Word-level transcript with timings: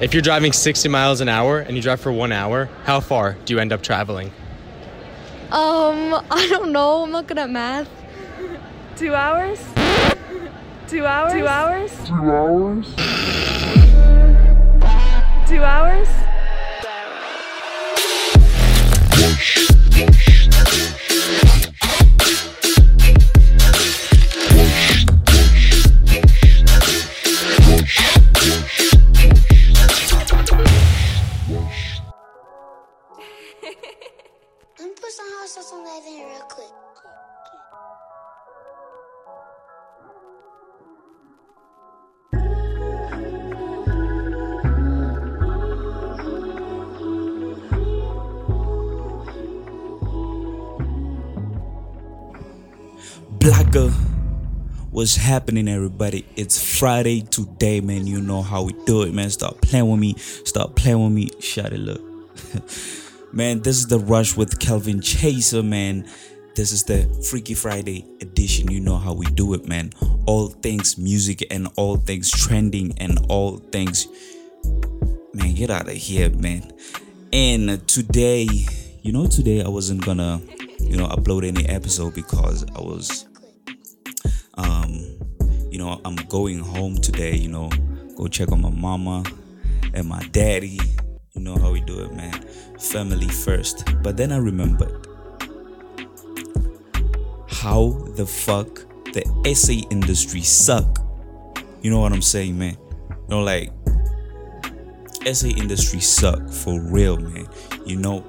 If 0.00 0.14
you're 0.14 0.22
driving 0.22 0.52
60 0.52 0.88
miles 0.88 1.20
an 1.20 1.28
hour 1.28 1.58
and 1.58 1.74
you 1.74 1.82
drive 1.82 2.00
for 2.00 2.12
one 2.12 2.30
hour, 2.30 2.68
how 2.84 3.00
far 3.00 3.32
do 3.44 3.52
you 3.52 3.58
end 3.58 3.72
up 3.72 3.82
traveling? 3.82 4.28
Um, 5.50 6.14
I 6.30 6.46
don't 6.48 6.70
know. 6.70 7.02
I'm 7.02 7.10
not 7.10 7.26
good 7.26 7.36
at 7.36 7.50
math. 7.50 7.88
Two 8.96 9.12
hours? 9.16 9.58
Two 10.86 11.04
hours? 11.04 11.32
Two 11.32 11.48
hours? 11.48 11.90
Two 12.06 12.14
hours? 12.14 12.86
Two 15.48 15.64
hours? 15.64 16.08
Put 35.48 35.54
some 35.54 35.62
sauce 35.62 35.72
on 35.72 35.84
real 35.84 36.40
quick. 36.48 36.66
Blagger. 53.38 53.90
What's 54.90 55.16
happening, 55.16 55.68
everybody? 55.68 56.26
It's 56.36 56.78
Friday 56.78 57.22
today, 57.22 57.80
man. 57.80 58.06
You 58.06 58.20
know 58.20 58.42
how 58.42 58.64
we 58.64 58.72
do 58.84 59.02
it, 59.02 59.14
man. 59.14 59.30
Stop 59.30 59.60
playing 59.62 59.88
with 59.88 60.00
me. 60.00 60.14
Stop 60.18 60.74
playing 60.74 61.02
with 61.02 61.12
me. 61.12 61.30
Shut 61.40 61.72
it, 61.72 61.78
look. 61.78 62.02
man, 63.32 63.60
this 63.60 63.76
is 63.76 63.86
the 63.86 63.98
rush 63.98 64.36
with 64.36 64.58
Calvin 64.58 65.00
Chaser, 65.00 65.62
man. 65.62 66.08
This 66.54 66.72
is 66.72 66.84
the 66.84 67.04
Freaky 67.30 67.54
Friday 67.54 68.04
edition. 68.20 68.70
You 68.70 68.80
know 68.80 68.96
how 68.96 69.12
we 69.12 69.26
do 69.26 69.54
it, 69.54 69.68
man. 69.68 69.92
All 70.26 70.48
things 70.48 70.98
music 70.98 71.46
and 71.50 71.68
all 71.76 71.96
things 71.96 72.30
trending 72.30 72.98
and 72.98 73.18
all 73.28 73.58
things. 73.58 74.08
Man, 75.34 75.54
get 75.54 75.70
out 75.70 75.88
of 75.88 75.94
here, 75.94 76.30
man. 76.30 76.72
And 77.32 77.86
today, 77.86 78.48
you 79.02 79.12
know, 79.12 79.26
today 79.26 79.62
I 79.62 79.68
wasn't 79.68 80.04
gonna, 80.04 80.40
you 80.80 80.96
know, 80.96 81.06
upload 81.06 81.46
any 81.46 81.66
episode 81.66 82.14
because 82.14 82.64
I 82.74 82.80
was 82.80 83.28
um 84.58 85.18
you 85.70 85.78
know 85.78 86.00
i'm 86.04 86.16
going 86.16 86.58
home 86.58 86.96
today 86.96 87.36
you 87.36 87.48
know 87.48 87.70
go 88.16 88.26
check 88.26 88.50
on 88.50 88.60
my 88.60 88.70
mama 88.70 89.22
and 89.94 90.08
my 90.08 90.20
daddy 90.32 90.80
you 91.38 91.44
know 91.44 91.56
how 91.56 91.70
we 91.70 91.80
do 91.80 92.00
it 92.00 92.12
man. 92.12 92.32
Family 92.78 93.28
first. 93.28 93.84
But 94.02 94.16
then 94.16 94.32
i 94.32 94.36
remembered 94.36 95.06
how 97.48 97.90
the 98.16 98.26
fuck 98.26 98.84
the 99.12 99.22
SA 99.54 99.88
industry 99.90 100.40
suck. 100.40 100.98
You 101.80 101.90
know 101.90 102.00
what 102.00 102.12
i'm 102.12 102.22
saying 102.22 102.58
man? 102.58 102.76
You 103.10 103.28
know 103.28 103.42
like 103.42 103.70
SA 105.32 105.48
industry 105.48 106.00
suck 106.00 106.48
for 106.50 106.80
real 106.80 107.16
man. 107.18 107.46
You 107.86 107.96
know? 107.96 108.24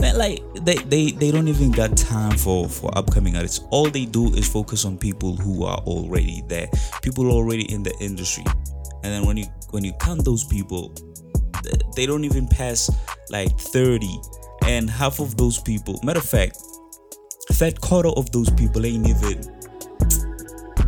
Man 0.00 0.16
like 0.16 0.42
they, 0.64 0.76
they 0.76 1.10
they 1.10 1.30
don't 1.30 1.48
even 1.48 1.70
got 1.70 1.96
time 1.98 2.38
for 2.38 2.66
for 2.68 2.96
upcoming 2.96 3.36
artists. 3.36 3.60
All 3.70 3.90
they 3.90 4.06
do 4.06 4.32
is 4.34 4.48
focus 4.48 4.86
on 4.86 4.96
people 4.96 5.36
who 5.36 5.64
are 5.64 5.78
already 5.78 6.42
there. 6.48 6.68
People 7.02 7.30
already 7.30 7.70
in 7.70 7.82
the 7.82 7.94
industry. 8.00 8.44
And 9.04 9.12
then 9.12 9.26
when 9.26 9.36
you 9.36 9.46
when 9.70 9.84
you 9.84 9.92
count 10.00 10.24
those 10.24 10.44
people 10.44 10.92
they 11.94 12.06
don't 12.06 12.24
even 12.24 12.46
pass 12.46 12.90
like 13.30 13.56
30 13.58 14.20
and 14.66 14.90
half 14.90 15.20
of 15.20 15.36
those 15.36 15.60
people 15.60 16.00
matter 16.02 16.18
of 16.18 16.24
fact 16.28 16.58
that 17.58 17.80
quarter 17.80 18.10
of 18.10 18.30
those 18.32 18.50
people 18.50 18.84
ain't 18.84 19.06
even 19.08 19.40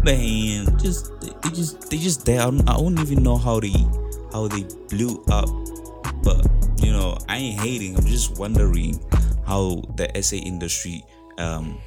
man 0.03 0.79
just 0.79 1.13
they 1.43 1.51
just 1.51 1.91
they 1.91 1.99
just 1.99 2.25
there. 2.27 2.41
I 2.41 2.45
don't, 2.45 2.69
I 2.69 2.77
don't 2.77 2.99
even 2.99 3.23
know 3.23 3.37
how 3.37 3.61
they 3.61 3.73
how 4.33 4.49
they 4.49 4.65
blew 4.89 5.23
up 5.31 5.49
but 6.23 6.47
you 6.83 6.93
know 6.93 7.17
i 7.29 7.37
ain't 7.37 7.61
hating. 7.61 7.97
I'm 7.97 8.07
just 8.07 8.39
wondering 8.39 8.99
how 9.47 9.83
the 9.97 10.11
SA 10.23 10.37
industry 10.37 11.05
um 11.39 11.79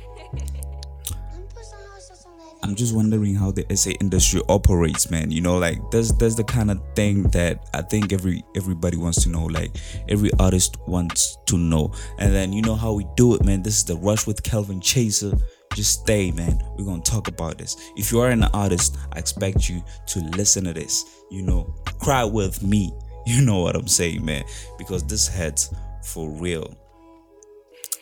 i'm 2.63 2.75
just 2.75 2.95
wondering 2.95 3.35
how 3.35 3.51
the 3.51 3.65
SA 3.75 3.91
industry 3.99 4.41
operates 4.49 5.09
man. 5.09 5.31
You 5.31 5.41
know 5.41 5.57
like 5.57 5.79
that's 5.91 6.11
that's 6.13 6.35
the 6.35 6.43
kind 6.43 6.71
of 6.71 6.81
thing 6.95 7.23
that 7.23 7.69
i 7.73 7.81
think 7.81 8.13
every 8.13 8.43
everybody 8.55 8.97
wants 8.97 9.23
to 9.23 9.29
know 9.29 9.45
like 9.45 9.75
every 10.09 10.31
artist 10.39 10.77
wants 10.87 11.37
to 11.47 11.57
know. 11.57 11.93
And 12.19 12.33
then 12.33 12.53
you 12.53 12.61
know 12.61 12.75
how 12.75 12.93
we 12.93 13.05
do 13.15 13.35
it 13.35 13.43
man. 13.43 13.63
This 13.63 13.77
is 13.77 13.85
the 13.85 13.95
rush 13.97 14.27
with 14.27 14.43
calvin 14.43 14.81
chaser. 14.81 15.33
Just 15.75 16.01
stay 16.01 16.31
man. 16.31 16.61
We're 16.77 16.85
gonna 16.85 17.01
talk 17.01 17.27
about 17.27 17.57
this. 17.57 17.77
If 17.95 18.11
you 18.11 18.19
are 18.19 18.29
an 18.29 18.43
artist 18.43 18.97
i 19.13 19.19
expect 19.19 19.69
you 19.69 19.83
to 20.07 20.19
listen 20.37 20.65
to 20.65 20.73
this. 20.73 21.05
You 21.29 21.43
know 21.43 21.73
cry 21.99 22.23
with 22.23 22.63
me. 22.63 22.93
You 23.27 23.45
know 23.45 23.59
what 23.59 23.75
i'm 23.75 23.87
saying 23.87 24.25
man. 24.25 24.43
Because 24.79 25.03
this 25.03 25.27
hurts 25.27 25.71
for 26.03 26.27
real 26.27 26.75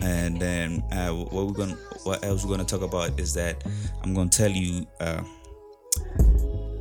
and 0.02 0.40
then 0.40 0.84
uh, 0.92 1.10
what 1.10 1.48
we're 1.48 1.54
gonna 1.54 1.78
what 2.04 2.24
else 2.24 2.44
we're 2.44 2.52
gonna 2.52 2.64
talk 2.64 2.82
about 2.82 3.20
is 3.20 3.34
that 3.34 3.64
i'm 4.04 4.14
gonna 4.14 4.30
tell 4.30 4.50
you 4.50 4.86
uh, 5.02 5.22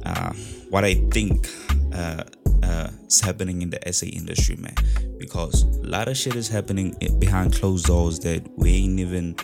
uh, 0.05 0.33
what 0.71 0.85
i 0.85 0.95
think 1.11 1.49
uh, 1.93 2.23
uh, 2.63 2.91
is 3.07 3.21
happening 3.21 3.63
in 3.63 3.71
the 3.71 3.93
SA 3.93 4.07
industry 4.07 4.57
man. 4.57 4.75
Because 5.19 5.63
a 5.63 5.87
lot 5.87 6.09
of 6.09 6.17
shit 6.17 6.37
is 6.37 6.49
happening 6.49 6.95
behind 7.19 7.55
closed 7.55 7.87
doors 7.87 8.19
that 8.21 8.47
we 8.57 8.71
ain't 8.85 9.01
even 9.01 9.37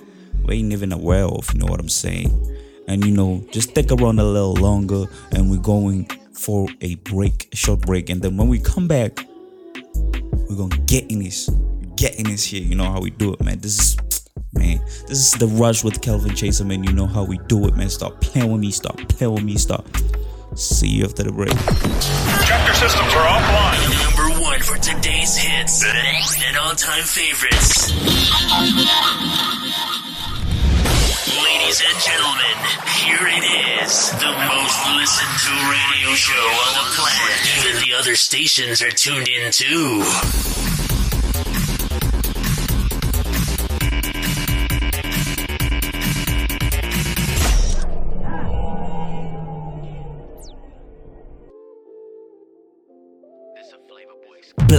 we 0.45 0.57
ain't 0.57 0.73
even 0.73 0.93
aware 0.93 1.25
of 1.25 1.53
you 1.53 1.61
know 1.61 1.67
what 1.67 1.81
i'm 1.81 1.89
saying? 1.89 2.31
And 2.89 3.05
you 3.05 3.13
know 3.13 3.45
just 3.51 3.71
stick 3.71 3.91
around 3.91 4.19
a 4.19 4.25
little 4.25 4.55
longer 4.55 5.07
and 5.33 5.51
we're 5.51 5.59
going 5.59 6.07
for 6.33 6.69
a 6.81 6.97
break 6.97 7.49
a 7.53 7.57
short 7.57 7.81
break. 7.81 8.11
And 8.11 8.21
then 8.23 8.37
when 8.37 8.49
we 8.49 8.59
come 8.59 8.87
back 8.87 9.27
we're 10.49 10.57
gonna 10.57 10.77
get 10.85 11.11
in 11.11 11.21
this 11.21 11.49
get 11.97 12.19
in 12.19 12.25
this 12.25 12.45
here 12.45 12.63
you 12.63 12.75
know 12.75 12.91
how 12.91 13.01
we 13.01 13.11
do 13.11 13.33
it 13.33 13.43
man 13.43 13.59
this 13.61 13.79
is 13.79 13.97
man 14.53 14.79
this 15.09 15.19
is 15.19 15.33
the 15.33 15.47
rush 15.47 15.85
with 15.85 16.01
calvin 16.01 16.35
chaser 16.35 16.65
man 16.65 16.83
you 16.85 16.93
know 16.93 17.07
how 17.07 17.25
we 17.25 17.39
do 17.49 17.67
it 17.67 17.77
man 17.77 17.89
stop 17.89 18.21
playing 18.21 18.51
with 18.51 18.61
me 18.61 18.71
stop 18.71 18.97
playing 19.09 19.33
with 19.33 19.45
me 19.45 19.57
stop 19.57 19.87
see 20.55 20.89
you 20.89 21.05
after 21.05 21.23
the 21.23 21.33
break 21.33 21.53
Tractor 22.45 22.75
systems 22.75 23.15
are 23.15 23.27
offline. 23.27 23.81
Number 24.05 24.43
one 24.43 24.61
for 24.61 24.77
today's 24.77 25.35
hits 25.35 25.83
and 25.83 26.57
all-time 26.59 27.03
favorites. 27.03 27.91
Ladies 31.43 31.83
and 31.83 31.99
gentlemen, 32.05 32.57
here 33.01 33.27
it 33.27 33.45
is, 33.83 34.11
the 34.13 34.31
most 34.31 34.79
listened 34.95 35.37
to 35.41 35.53
radio 35.73 36.15
show 36.15 36.33
on 36.35 36.73
the 36.75 36.87
planet. 36.95 37.39
Even 37.59 37.83
the 37.83 37.95
other 37.99 38.15
stations 38.15 38.83
are 38.83 38.91
tuned 38.91 39.29
in 39.29 39.51
too. 39.51 40.03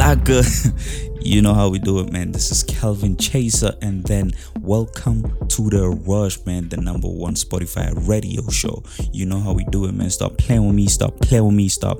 Blagger. 0.06 1.20
you 1.26 1.42
know 1.42 1.56
how 1.56 1.68
we 1.68 1.80
do 1.80 2.00
it, 2.00 2.12
man. 2.12 2.32
This 2.32 2.52
is 2.52 2.62
Calvin 2.62 3.18
Chaser, 3.18 3.74
and 3.82 4.04
then 4.04 4.34
welcome 4.60 5.24
to 5.48 5.70
the 5.72 5.90
Rush, 6.06 6.46
man, 6.46 6.70
the 6.70 6.78
number 6.78 7.08
one 7.08 7.34
Spotify 7.34 7.92
radio 8.08 8.48
show. 8.50 8.84
You 9.12 9.26
know 9.26 9.40
how 9.40 9.54
we 9.54 9.64
do 9.72 9.86
it, 9.86 9.96
man. 9.96 10.12
Stop 10.12 10.38
playing 10.38 10.68
with 10.68 10.76
me, 10.76 10.86
stop 10.86 11.20
playing 11.22 11.46
with 11.46 11.56
me, 11.56 11.70
stop. 11.70 11.98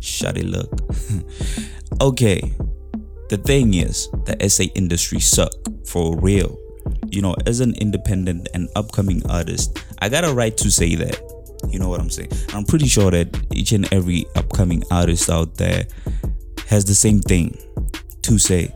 Shut 0.00 0.38
it, 0.38 0.46
look. 0.46 0.70
okay, 2.00 2.40
the 3.28 3.36
thing 3.36 3.74
is, 3.74 4.08
the 4.24 4.48
SA 4.48 4.64
industry 4.74 5.20
suck 5.20 5.52
for 5.84 6.18
real. 6.20 6.58
You 7.08 7.20
know, 7.20 7.36
as 7.44 7.60
an 7.60 7.74
independent 7.74 8.48
and 8.54 8.70
upcoming 8.76 9.28
artist, 9.28 9.78
I 9.98 10.08
got 10.08 10.24
a 10.24 10.32
right 10.32 10.56
to 10.56 10.70
say 10.70 10.94
that. 10.94 11.20
You 11.68 11.78
know 11.78 11.90
what 11.90 12.00
I'm 12.00 12.08
saying? 12.08 12.30
I'm 12.54 12.64
pretty 12.64 12.88
sure 12.88 13.10
that 13.10 13.38
each 13.52 13.72
and 13.72 13.92
every 13.92 14.24
upcoming 14.36 14.84
artist 14.90 15.28
out 15.28 15.56
there 15.56 15.84
has 16.72 16.86
the 16.86 16.94
same 16.94 17.20
thing 17.20 17.54
to 18.22 18.38
say 18.38 18.74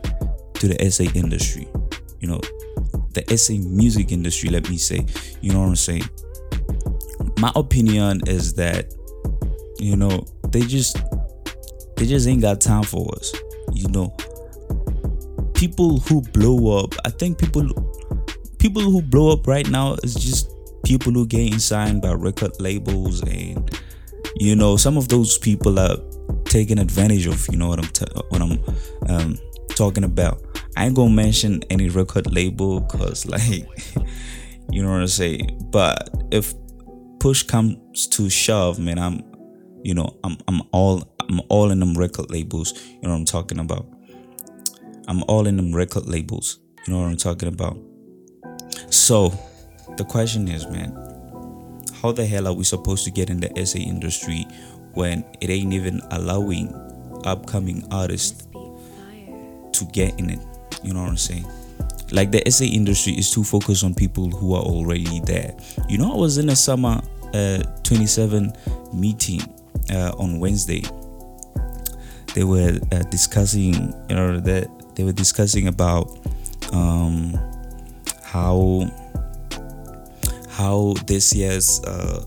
to 0.53 0.67
the 0.67 0.91
SA 0.91 1.05
industry. 1.15 1.67
You 2.19 2.27
know, 2.27 2.41
the 3.13 3.23
SA 3.35 3.53
music 3.53 4.11
industry, 4.11 4.49
let 4.51 4.69
me 4.69 4.77
say. 4.77 5.03
You 5.41 5.51
know 5.51 5.61
what 5.61 5.69
I'm 5.69 5.75
saying? 5.75 6.07
My 7.39 7.51
opinion 7.55 8.21
is 8.27 8.53
that, 8.53 8.93
you 9.79 9.95
know, 9.95 10.23
they 10.49 10.61
just 10.61 10.97
they 11.95 12.05
just 12.05 12.27
ain't 12.27 12.43
got 12.43 12.61
time 12.61 12.83
for 12.83 13.11
us. 13.15 13.33
You 13.73 13.87
know, 13.89 14.15
people 15.55 15.97
who 15.97 16.21
blow 16.21 16.77
up, 16.77 16.93
I 17.03 17.09
think 17.09 17.39
people 17.39 17.67
people 18.59 18.83
who 18.83 19.01
blow 19.01 19.33
up 19.33 19.47
right 19.47 19.67
now 19.71 19.95
is 20.03 20.13
just 20.13 20.51
people 20.85 21.13
who 21.13 21.25
getting 21.25 21.57
signed 21.57 22.03
by 22.03 22.13
record 22.13 22.51
labels 22.61 23.23
and 23.23 23.75
you 24.35 24.55
know 24.55 24.77
some 24.77 24.97
of 24.97 25.09
those 25.09 25.37
people 25.39 25.79
are 25.79 25.97
taken 26.49 26.79
advantage 26.79 27.27
of. 27.27 27.47
You 27.51 27.57
know 27.57 27.67
what 27.67 27.79
I'm 27.79 27.87
t- 27.87 28.05
what 28.29 28.41
I'm 28.41 28.59
um, 29.07 29.37
talking 29.69 30.03
about. 30.03 30.41
I 30.75 30.85
ain't 30.85 30.95
gonna 30.95 31.13
mention 31.13 31.63
any 31.69 31.89
record 31.89 32.31
label 32.31 32.81
cause 32.81 33.25
like 33.33 33.67
you 34.71 34.83
know 34.83 34.91
what 34.91 35.01
I'm 35.01 35.07
saying. 35.07 35.67
But 35.71 36.09
if 36.31 36.53
push 37.19 37.43
comes 37.43 38.07
to 38.07 38.29
shove, 38.29 38.79
man, 38.79 38.99
I'm 38.99 39.23
you 39.83 39.93
know 39.93 40.17
I'm 40.23 40.37
I'm 40.47 40.61
all 40.71 41.03
I'm 41.29 41.41
all 41.49 41.71
in 41.71 41.79
them 41.79 41.97
record 41.97 42.29
labels. 42.31 42.73
You 42.87 43.03
know 43.03 43.09
what 43.09 43.17
I'm 43.17 43.25
talking 43.25 43.59
about. 43.59 43.87
I'm 45.07 45.23
all 45.23 45.47
in 45.47 45.57
them 45.57 45.73
record 45.73 46.05
labels. 46.05 46.59
You 46.85 46.93
know 46.93 47.01
what 47.01 47.07
I'm 47.07 47.17
talking 47.17 47.49
about. 47.49 47.77
So 48.89 49.33
the 49.97 50.03
question 50.03 50.47
is, 50.47 50.67
man, 50.67 50.91
how 52.01 52.11
the 52.11 52.25
hell 52.25 52.47
are 52.47 52.53
we 52.53 52.63
supposed 52.63 53.05
to 53.05 53.11
get 53.11 53.29
in 53.29 53.39
the 53.39 53.65
SA 53.65 53.79
industry 53.79 54.45
when 54.97 55.23
it 55.39 55.51
ain't 55.51 55.73
even 55.73 56.01
allowing 56.09 56.73
upcoming 57.23 57.85
artists 57.91 58.47
to 59.71 59.85
get 59.93 60.19
in 60.19 60.31
it? 60.31 60.39
You 60.83 60.93
know 60.93 61.01
what 61.01 61.09
I'm 61.09 61.17
saying? 61.17 61.45
Like 62.11 62.31
the 62.31 62.41
SA 62.49 62.65
industry 62.65 63.13
is 63.13 63.31
too 63.31 63.43
focused 63.43 63.83
on 63.83 63.93
people 63.93 64.29
who 64.29 64.55
are 64.55 64.63
already 64.63 65.19
there. 65.21 65.55
You 65.87 65.99
know, 65.99 66.13
I 66.13 66.15
was 66.15 66.37
in 66.37 66.49
a 66.49 66.55
SAMA 66.55 67.03
uh, 67.33 67.63
27 67.83 68.51
meeting 68.93 69.41
uh, 69.91 70.13
on 70.17 70.39
Wednesday. 70.39 70.83
They 72.33 72.43
were 72.43 72.79
uh, 72.91 73.03
discussing, 73.09 73.93
you 74.09 74.15
know, 74.15 74.39
that 74.39 74.67
they 74.95 75.03
were 75.03 75.13
discussing 75.13 75.67
about 75.67 76.09
um, 76.73 77.37
how 78.23 78.89
how 80.49 80.95
this 81.05 81.35
year's 81.35 81.83
uh, 81.83 82.25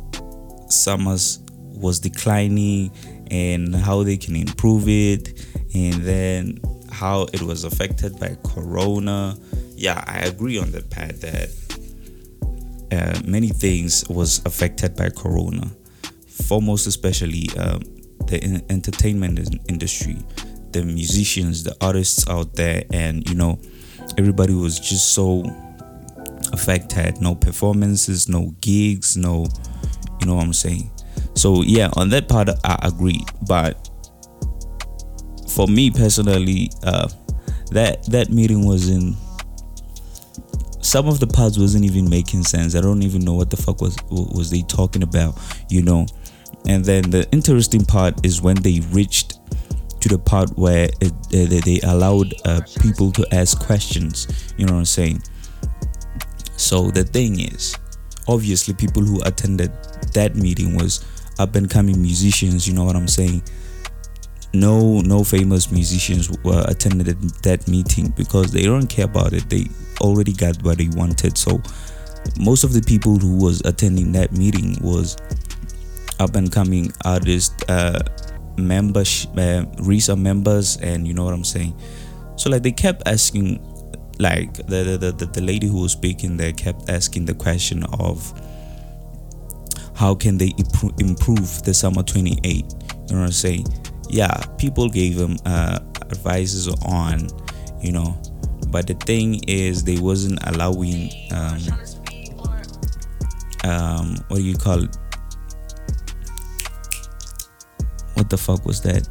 SAMAs 0.69 1.41
was 1.81 2.01
declining 2.01 2.91
and 3.31 3.75
how 3.75 4.03
they 4.03 4.17
can 4.17 4.37
improve 4.37 4.89
it 4.89 5.47
and 5.75 5.95
then 6.03 6.59
how 6.91 7.23
it 7.33 7.43
was 7.43 7.65
affected 7.65 8.19
by 8.19 8.37
corona. 8.45 9.37
Yeah 9.75 10.03
i 10.07 10.19
agree 10.21 10.59
on 10.59 10.71
the 10.73 10.83
part 10.83 11.21
that 11.23 11.49
uh, 12.93 13.21
many 13.25 13.49
things 13.49 14.07
was 14.09 14.43
affected 14.45 14.97
by 14.97 15.09
corona. 15.11 15.71
Foremost 16.27 16.87
especially 16.87 17.49
um, 17.57 17.81
the 18.27 18.41
en- 18.43 18.63
entertainment 18.69 19.39
in- 19.39 19.61
industry 19.69 20.17
the 20.73 20.83
musicians 20.85 21.63
the 21.65 21.75
artists 21.81 22.29
out 22.29 22.55
there 22.55 22.83
and 22.93 23.29
you 23.29 23.35
know 23.35 23.59
everybody 24.19 24.55
was 24.55 24.79
just 24.79 25.15
so 25.15 25.43
affected. 26.53 27.21
No 27.21 27.35
performances 27.35 28.29
no 28.29 28.55
gigs 28.61 29.17
no 29.17 29.47
you 30.21 30.27
know 30.27 30.35
what 30.35 30.45
i'm 30.45 30.53
saying 30.53 30.91
so 31.41 31.63
yeah 31.63 31.89
on 31.97 32.11
that 32.11 32.29
part 32.29 32.51
i 32.65 32.79
agree. 32.83 33.25
But 33.49 33.89
for 35.49 35.67
me 35.67 35.91
personally 35.91 36.71
uh 36.85 37.09
that 37.71 38.05
that 38.07 38.31
meeting 38.31 38.67
was 38.67 38.91
in 38.91 39.17
some 40.83 41.09
of 41.09 41.19
the 41.19 41.27
parts 41.27 41.57
wasn't 41.57 41.85
even 41.85 42.11
making 42.11 42.43
sense. 42.43 42.75
I 42.75 42.81
don't 42.81 43.03
even 43.03 43.25
know 43.25 43.35
what 43.35 43.49
the 43.49 43.57
fuck 43.57 43.81
was 43.81 43.97
was 44.11 44.51
they 44.51 44.63
talking 44.63 45.03
about 45.03 45.39
you 45.71 45.83
know? 45.83 46.07
And 46.69 46.85
then 46.85 47.11
the 47.11 47.27
interesting 47.33 47.87
part 47.87 48.25
is 48.25 48.43
when 48.43 48.57
they 48.57 48.81
reached 48.91 49.39
to 50.01 50.09
the 50.11 50.19
part 50.19 50.51
where 50.59 50.91
it, 51.01 51.13
uh, 51.13 51.61
they 51.65 51.81
allowed 51.85 52.35
uh, 52.45 52.61
people 52.83 53.13
to 53.13 53.27
ask 53.33 53.59
questions. 53.59 54.53
You 54.59 54.67
know 54.67 54.75
what 54.75 54.81
i'm 54.81 54.85
saying? 54.85 55.23
So 56.57 56.91
the 56.91 57.05
thing 57.05 57.41
is, 57.41 57.75
obviously, 58.29 58.75
people 58.75 59.03
who 59.03 59.23
attended 59.23 59.73
that 60.13 60.37
meeting 60.37 60.77
was 60.77 61.05
up 61.41 61.57
and 61.57 61.69
coming 61.69 62.01
musicians. 62.01 62.69
You 62.69 62.75
know 62.75 62.85
what 62.85 62.97
I'm 62.97 63.09
saying? 63.09 63.43
No, 64.53 65.01
no 65.01 65.25
famous 65.25 65.71
musicians 65.71 66.31
were 66.45 66.65
attended 66.69 67.07
that 67.43 67.67
meeting 67.69 68.09
because 68.17 68.53
they 68.53 68.65
don't 68.65 68.89
care 68.89 69.05
about 69.05 69.33
it. 69.33 69.49
They 69.49 69.67
already 70.01 70.33
got 70.33 70.63
what 70.63 70.79
they 70.79 70.89
wanted. 70.89 71.39
So 71.39 71.63
most 72.39 72.65
of 72.65 72.73
the 72.73 72.83
people 72.83 73.17
who 73.17 73.37
was 73.37 73.63
attending 73.65 74.13
that 74.13 74.33
meeting 74.33 74.77
was 74.81 75.17
up 76.19 76.35
and 76.35 76.53
coming 76.53 76.93
artists, 77.05 77.55
uh, 77.69 78.03
members, 78.59 79.27
uh, 79.37 79.65
RISA 79.79 80.19
members, 80.19 80.77
and 80.79 81.07
you 81.07 81.15
know 81.15 81.25
what 81.25 81.33
I'm 81.33 81.45
saying. 81.45 81.75
So 82.37 82.51
like 82.51 82.63
they 82.63 82.73
kept 82.73 83.07
asking 83.07 83.65
like 84.19 84.55
the, 84.55 84.99
the 85.01 85.13
the, 85.13 85.27
the 85.27 85.41
lady 85.41 85.67
who 85.67 85.81
was 85.81 85.93
speaking 85.93 86.37
there 86.37 86.53
kept 86.53 86.91
asking 86.91 87.25
the 87.25 87.35
question 87.35 87.85
of 87.99 88.35
how 90.01 90.15
can 90.15 90.39
they 90.39 90.55
improve 90.99 91.63
the 91.65 91.75
SAMA 91.75 92.03
28 92.03 92.47
you 92.47 92.63
know 92.63 93.21
what 93.21 93.27
i'm 93.27 93.31
saying 93.31 93.67
yeah 94.09 94.33
people 94.57 94.89
gave 94.89 95.19
them 95.19 95.37
uh, 95.45 95.79
advices 96.11 96.69
on 96.87 97.29
you 97.83 97.93
know 97.93 98.19
but 98.69 98.87
the 98.87 98.95
thing 98.95 99.45
is 99.47 99.85
they 99.85 99.99
wasn't 99.99 100.39
allowing 100.47 101.11
um, 101.33 101.61
um 103.65 104.17
what 104.29 104.39
do 104.39 104.43
you 104.43 104.57
call 104.57 104.83
it 104.83 104.97
what 108.15 108.31
the 108.31 108.39
fuck 108.39 108.65
was 108.65 108.81
that 108.81 109.07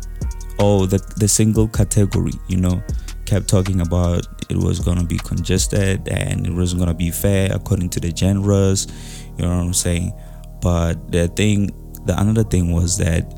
oh 0.57 0.88
the 0.88 0.97
the 1.18 1.27
single 1.27 1.68
category 1.68 2.33
you 2.47 2.57
know 2.57 2.81
kept 3.27 3.47
talking 3.47 3.81
about 3.81 4.25
it 4.50 4.57
was 4.57 4.80
gonna 4.80 5.03
be 5.03 5.19
congested 5.19 6.07
and 6.07 6.47
it 6.47 6.51
wasn't 6.51 6.80
gonna 6.80 6.95
be 6.95 7.12
fair 7.12 7.53
according 7.53 7.88
to 7.88 8.00
the 8.00 8.09
genres. 8.15 8.88
You 9.38 9.45
know 9.45 9.56
what 9.56 9.65
I'm 9.65 9.74
saying? 9.75 10.12
But 10.61 11.11
the 11.11 11.27
thing, 11.27 11.67
the 12.06 12.19
another 12.19 12.44
thing 12.44 12.71
was 12.71 12.97
that 12.97 13.33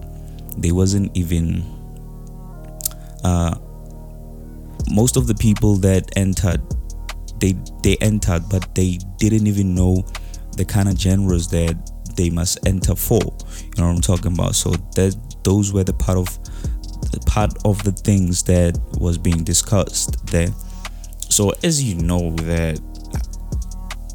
they 0.58 0.72
wasn't 0.72 1.16
even. 1.16 1.64
Uh, 3.24 3.56
most 4.90 5.16
of 5.16 5.28
the 5.28 5.36
people 5.36 5.76
that 5.78 6.10
entered, 6.16 6.62
they 7.40 7.54
they 7.84 7.98
entered, 7.98 8.44
but 8.50 8.74
they 8.76 8.98
didn't 9.18 9.48
even 9.48 9.76
know 9.76 10.04
the 10.58 10.66
kind 10.66 10.90
of 10.90 11.00
genres 11.00 11.48
that 11.50 11.78
they 12.16 12.30
must 12.30 12.60
enter 12.68 12.96
for. 12.96 13.22
You 13.22 13.72
know 13.78 13.88
what 13.88 13.96
I'm 13.96 14.02
talking 14.02 14.34
about? 14.34 14.56
So 14.56 14.72
that 14.96 15.16
those 15.44 15.72
were 15.72 15.84
the 15.84 15.94
part 15.94 16.18
of 16.18 16.28
part 17.26 17.54
of 17.66 17.82
the 17.84 17.92
things 17.92 18.44
that 18.44 18.78
was 19.00 19.18
being 19.18 19.44
discussed 19.44 20.26
there. 20.28 20.50
So 21.30 21.54
as 21.64 21.82
you 21.82 21.96
know 21.96 22.32
that 22.36 22.80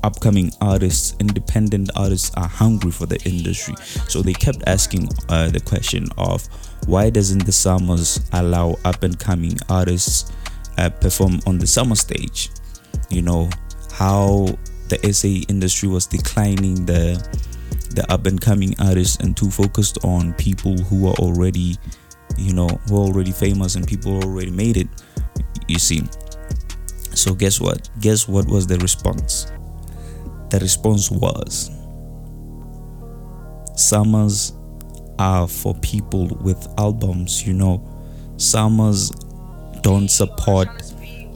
upcoming 0.07 0.53
artists, 0.61 1.17
independent 1.19 1.91
artists 1.97 2.31
are 2.37 2.47
hungry 2.47 2.93
for 2.93 3.07
the 3.07 3.21
industry. 3.25 3.75
So 4.09 4.23
they 4.23 4.33
kept 4.33 4.63
asking 4.67 5.09
uh, 5.29 5.49
the 5.49 5.61
question 5.61 6.07
of 6.17 6.47
why 6.87 7.11
doesn't 7.11 7.45
the 7.45 7.53
SAMAs 7.53 8.31
allow 8.33 8.77
up 8.85 9.03
and 9.03 9.19
coming 9.19 9.59
artists 9.69 10.33
uh, 10.79 10.89
perform 10.89 11.41
on 11.47 11.59
the 11.59 11.67
SAMA 11.67 11.97
stage? 11.97 12.51
You 13.11 13.23
know 13.23 13.51
how 13.93 14.57
the 14.89 15.13
SA 15.13 15.51
industry 15.53 15.89
was 15.89 16.07
declining 16.07 16.87
the 16.87 17.17
the 17.91 18.05
up 18.13 18.27
and 18.27 18.41
coming 18.41 18.75
artists 18.79 19.17
and 19.17 19.37
too 19.37 19.51
focused 19.51 19.99
on 20.05 20.35
people 20.35 20.77
who 20.77 21.09
are 21.09 21.15
already 21.15 21.77
you 22.37 22.53
know 22.53 22.69
who 22.89 22.97
are 22.97 23.07
already 23.07 23.33
famous 23.33 23.75
and 23.75 23.87
people 23.89 24.23
already 24.23 24.51
made 24.51 24.77
it 24.77 24.89
you 25.67 25.79
see 25.79 26.03
so 27.15 27.35
guess 27.35 27.59
what 27.59 27.89
guess 28.01 28.29
what 28.29 28.47
was 28.47 28.67
the 28.67 28.77
response 28.79 29.51
the 30.51 30.59
response 30.59 31.11
was 31.11 31.71
SAMAs 33.75 34.53
are 35.19 35.49
for 35.49 35.75
people 35.77 36.29
with 36.41 36.67
albums 36.79 37.47
you 37.47 37.53
know 37.53 37.83
SAMAs 38.37 39.11
don't 39.83 40.09
support 40.09 40.69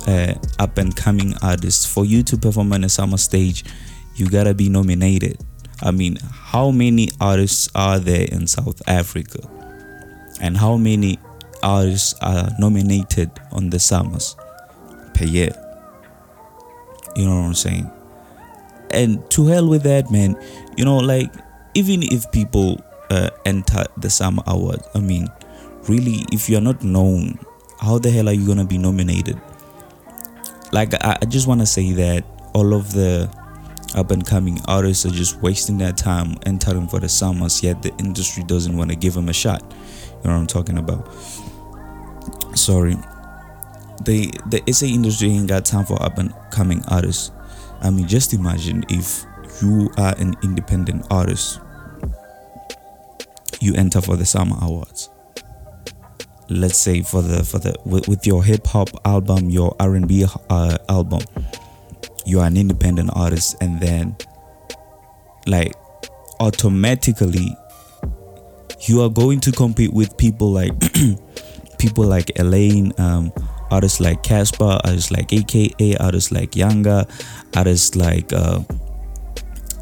uh, 0.07 0.35
up 0.59 0.79
and 0.79 0.95
coming 0.97 1.35
artists 1.43 1.87
for 1.87 2.05
you 2.05 2.23
to 2.23 2.37
perform 2.37 2.73
on 2.73 2.85
a 2.85 2.88
SAMA 2.88 3.19
stage 3.19 3.64
you 4.17 4.29
gotta 4.29 4.55
be 4.55 4.69
nominated 4.69 5.38
i 5.83 5.90
mean 5.90 6.19
how 6.31 6.71
many 6.71 7.09
artists 7.21 7.71
are 7.75 7.99
there 7.99 8.26
in 8.33 8.47
south 8.47 8.83
africa 8.87 9.38
and 10.40 10.57
how 10.57 10.76
many 10.76 11.19
artists 11.62 12.14
are 12.21 12.49
nominated 12.59 13.31
on 13.52 13.71
the 13.71 13.79
SAMAs 13.79 14.37
per 15.14 15.25
year. 15.25 15.50
You 17.17 17.26
know 17.26 17.40
what 17.40 17.47
I'm 17.47 17.55
saying? 17.55 17.90
And 18.92 19.28
to 19.32 19.47
hell 19.47 19.68
with 19.68 19.82
that, 19.85 20.11
man. 20.11 20.37
You 20.76 20.85
know, 20.85 20.99
like 20.99 21.32
even 21.75 22.02
if 22.02 22.30
people 22.32 22.82
uh, 23.11 23.30
enter 23.44 23.85
the 23.97 24.11
SAMA 24.11 24.42
award, 24.47 24.80
I 24.94 25.00
mean, 25.00 25.28
really, 25.88 26.25
if 26.32 26.49
you're 26.49 26.61
not 26.61 26.82
known, 26.82 27.38
how 27.80 27.99
the 27.99 28.11
hell 28.11 28.28
are 28.28 28.32
you 28.32 28.47
gonna 28.47 28.64
be 28.64 28.78
nominated? 28.78 29.40
Like, 30.73 30.94
I, 31.04 31.18
I 31.20 31.25
just 31.26 31.47
want 31.47 31.61
to 31.61 31.66
say 31.66 31.92
that 31.92 32.25
all 32.54 32.75
of 32.75 32.92
the 32.92 33.30
up 33.94 34.11
and 34.11 34.25
coming 34.25 34.61
artists 34.68 35.04
are 35.04 35.11
just 35.11 35.40
wasting 35.42 35.78
their 35.78 35.92
time 35.92 36.37
entering 36.47 36.87
for 36.87 37.00
the 37.00 37.09
SAMAs, 37.09 37.62
yet 37.62 37.82
the 37.82 37.94
industry 37.99 38.44
doesn't 38.44 38.76
want 38.76 38.90
to 38.90 38.97
give 38.97 39.14
them 39.14 39.28
a 39.28 39.32
shot. 39.32 39.62
You 39.62 40.30
know 40.30 40.35
what 40.35 40.40
I'm 40.40 40.47
talking 40.47 40.78
about? 40.78 41.09
Sorry. 42.54 42.97
The 44.04 44.32
the 44.47 44.62
SA 44.73 44.87
industry 44.87 45.30
ain't 45.30 45.49
got 45.49 45.64
time 45.64 45.85
for 45.85 46.00
up 46.02 46.18
and 46.18 46.32
coming 46.50 46.82
artists. 46.88 47.32
I 47.82 47.90
mean, 47.90 48.06
just 48.06 48.34
imagine 48.34 48.84
if 48.88 49.25
you 49.62 49.90
are 49.96 50.14
an 50.18 50.34
independent 50.42 51.06
artist, 51.10 51.60
you 53.60 53.75
enter 53.75 54.00
for 54.00 54.16
the 54.16 54.25
SAMA 54.25 54.58
awards. 54.62 55.10
let's 56.50 56.76
say 56.78 57.00
for 57.00 57.22
the 57.22 57.44
for 57.44 57.58
the 57.58 57.75
with, 57.87 58.08
with 58.08 58.26
your 58.26 58.42
hip 58.44 58.66
hop 58.66 58.88
album, 59.04 59.49
your 59.49 59.75
R 59.80 59.94
and 59.94 60.06
B 60.06 60.26
uh, 60.50 60.78
album, 60.88 61.20
you 62.26 62.40
are 62.40 62.46
an 62.46 62.56
independent 62.56 63.10
artist, 63.14 63.56
and 63.60 63.80
then 63.80 64.16
like 65.46 65.72
automatically 66.40 67.56
you 68.88 69.02
are 69.02 69.08
going 69.08 69.40
to 69.40 69.52
compete 69.52 69.92
with 69.92 70.16
people 70.16 70.50
like 70.50 70.72
people 71.78 72.04
like 72.04 72.30
Elaine, 72.38 72.92
um, 72.99 73.32
artists 73.71 74.00
like 74.00 74.23
Cassper, 74.23 74.81
artists 74.85 75.11
like 75.11 75.33
AKA, 75.33 75.97
artists 75.99 76.33
like 76.33 76.53
Yanga, 76.53 77.09
artists 77.57 77.97
like 77.97 78.33
uh, 78.33 78.61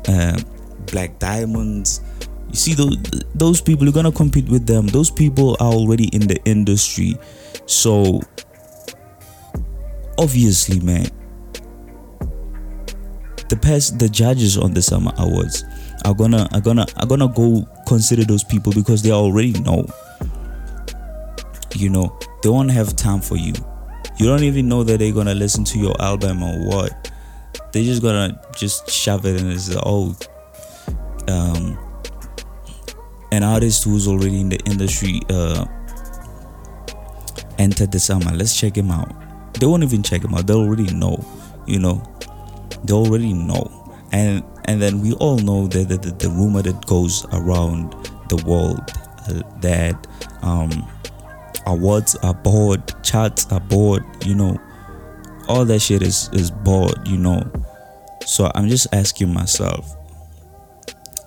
uh, 0.08 0.38
Black 0.90 1.18
Diamonds. 1.18 2.00
You 2.48 2.54
see 2.54 2.74
those 2.74 2.96
those 3.34 3.60
people 3.60 3.84
you're 3.84 3.92
gonna 3.92 4.12
compete 4.12 4.48
with 4.48 4.66
them. 4.66 4.86
Those 4.86 5.10
people 5.10 5.56
are 5.60 5.72
already 5.72 6.08
in 6.08 6.26
the 6.26 6.40
industry, 6.44 7.16
so 7.66 8.20
obviously, 10.18 10.80
man, 10.80 11.06
the 13.48 13.56
past 13.56 13.98
the 13.98 14.08
judges 14.08 14.56
on 14.56 14.74
the 14.74 14.82
SAMA 14.82 15.14
awards 15.18 15.64
are 16.04 16.14
gonna 16.14 16.48
are 16.52 16.60
gonna 16.60 16.86
are 16.96 17.06
gonna 17.06 17.28
go 17.28 17.66
consider 17.86 18.24
those 18.24 18.44
people 18.44 18.72
because 18.72 19.02
they 19.02 19.12
already 19.12 19.52
know. 19.60 19.86
You 21.74 21.90
know, 21.90 22.18
they 22.42 22.48
won't 22.48 22.70
have 22.70 22.96
time 22.96 23.20
for 23.20 23.36
you. 23.36 23.52
You 24.18 24.26
don't 24.26 24.42
even 24.42 24.68
know 24.68 24.82
that 24.82 24.98
they're 24.98 25.12
gonna 25.12 25.34
listen 25.34 25.64
to 25.64 25.78
your 25.78 26.00
album 26.02 26.42
or 26.42 26.58
what. 26.58 27.12
They're 27.72 27.84
just 27.84 28.02
gonna 28.02 28.40
just 28.56 28.90
shove 28.90 29.24
it 29.26 29.40
in 29.40 29.50
as 29.50 29.76
oh 29.84 30.16
um 31.28 31.78
an 33.30 33.44
artist 33.44 33.84
who's 33.84 34.08
already 34.08 34.40
in 34.40 34.48
the 34.48 34.58
industry 34.64 35.20
uh 35.30 35.66
entered 37.58 37.92
the 37.92 38.00
SAMA. 38.00 38.32
Let's 38.32 38.58
check 38.58 38.76
him 38.76 38.90
out. 38.90 39.12
They 39.54 39.66
won't 39.66 39.82
even 39.82 40.02
check 40.02 40.24
him 40.24 40.34
out. 40.34 40.46
They 40.46 40.54
already 40.54 40.92
know, 40.94 41.24
you 41.66 41.78
know. 41.78 42.02
They 42.84 42.94
already 42.94 43.32
know. 43.32 43.70
And 44.12 44.42
and 44.64 44.82
then 44.82 45.00
we 45.00 45.12
all 45.14 45.38
know 45.38 45.66
that 45.68 45.88
the, 45.88 45.96
the, 45.96 46.10
the 46.10 46.30
rumor 46.30 46.62
that 46.62 46.86
goes 46.86 47.24
around 47.32 47.92
the 48.28 48.36
world 48.46 48.80
uh, 49.28 49.42
that 49.60 50.06
um 50.42 50.70
awards 51.68 52.16
are 52.16 52.34
bored, 52.34 52.82
charts 53.02 53.46
are 53.52 53.60
bored, 53.60 54.04
you 54.24 54.34
know. 54.34 54.58
All 55.48 55.64
that 55.64 55.80
shit 55.80 56.02
is 56.02 56.28
is 56.32 56.50
bored, 56.50 57.06
you 57.06 57.18
know. 57.18 57.42
So 58.26 58.50
I'm 58.54 58.68
just 58.68 58.92
asking 58.92 59.32
myself 59.32 59.94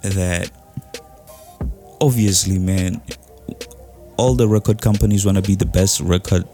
that 0.03 0.51
obviously, 1.99 2.59
man, 2.59 3.01
all 4.17 4.35
the 4.35 4.47
record 4.47 4.81
companies 4.81 5.25
want 5.25 5.37
to 5.37 5.41
be 5.41 5.55
the 5.55 5.65
best 5.65 6.01
record 6.01 6.45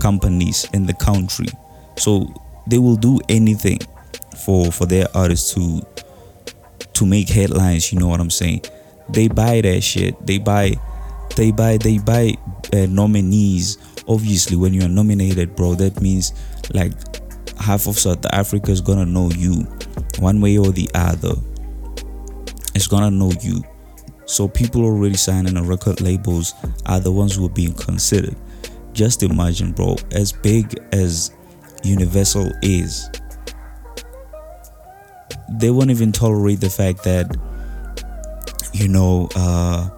companies 0.00 0.68
in 0.72 0.86
the 0.86 0.94
country. 0.94 1.48
So 1.96 2.32
they 2.66 2.78
will 2.78 2.96
do 2.96 3.20
anything 3.28 3.78
for 4.44 4.72
for 4.72 4.86
their 4.86 5.06
artists 5.14 5.54
to 5.54 5.82
to 6.94 7.06
make 7.06 7.28
headlines, 7.28 7.92
you 7.92 7.98
know 7.98 8.08
what 8.08 8.20
I'm 8.20 8.30
saying? 8.30 8.62
They 9.08 9.28
buy 9.28 9.60
that 9.60 9.82
shit. 9.82 10.26
They 10.26 10.38
buy 10.38 10.74
they 11.36 11.50
buy 11.50 11.76
they 11.76 11.98
buy 11.98 12.34
uh, 12.72 12.86
nominees. 12.86 13.78
Obviously, 14.08 14.56
when 14.56 14.74
you're 14.74 14.88
nominated, 14.88 15.56
bro, 15.56 15.74
that 15.74 16.00
means 16.00 16.32
like 16.72 16.92
half 17.58 17.86
of 17.86 17.98
South 17.98 18.24
Africa 18.32 18.70
is 18.70 18.80
gonna 18.80 19.06
know 19.06 19.30
you, 19.30 19.66
one 20.18 20.40
way 20.40 20.58
or 20.58 20.70
the 20.72 20.88
other. 20.94 21.34
It's 22.74 22.86
gonna 22.86 23.10
know 23.10 23.32
you. 23.40 23.62
So 24.26 24.48
people 24.48 24.84
already 24.84 25.16
signing 25.16 25.56
on 25.56 25.66
record 25.66 26.00
labels 26.00 26.54
are 26.86 27.00
the 27.00 27.12
ones 27.12 27.36
who 27.36 27.46
are 27.46 27.50
being 27.50 27.74
considered. 27.74 28.36
Just 28.92 29.22
imagine, 29.22 29.72
bro, 29.72 29.96
as 30.12 30.32
big 30.32 30.74
as 30.92 31.32
Universal 31.82 32.50
is, 32.62 33.10
they 35.50 35.70
won't 35.70 35.90
even 35.90 36.12
tolerate 36.12 36.60
the 36.60 36.70
fact 36.70 37.04
that 37.04 37.36
you 38.72 38.88
know 38.88 39.28
uh 39.36 39.88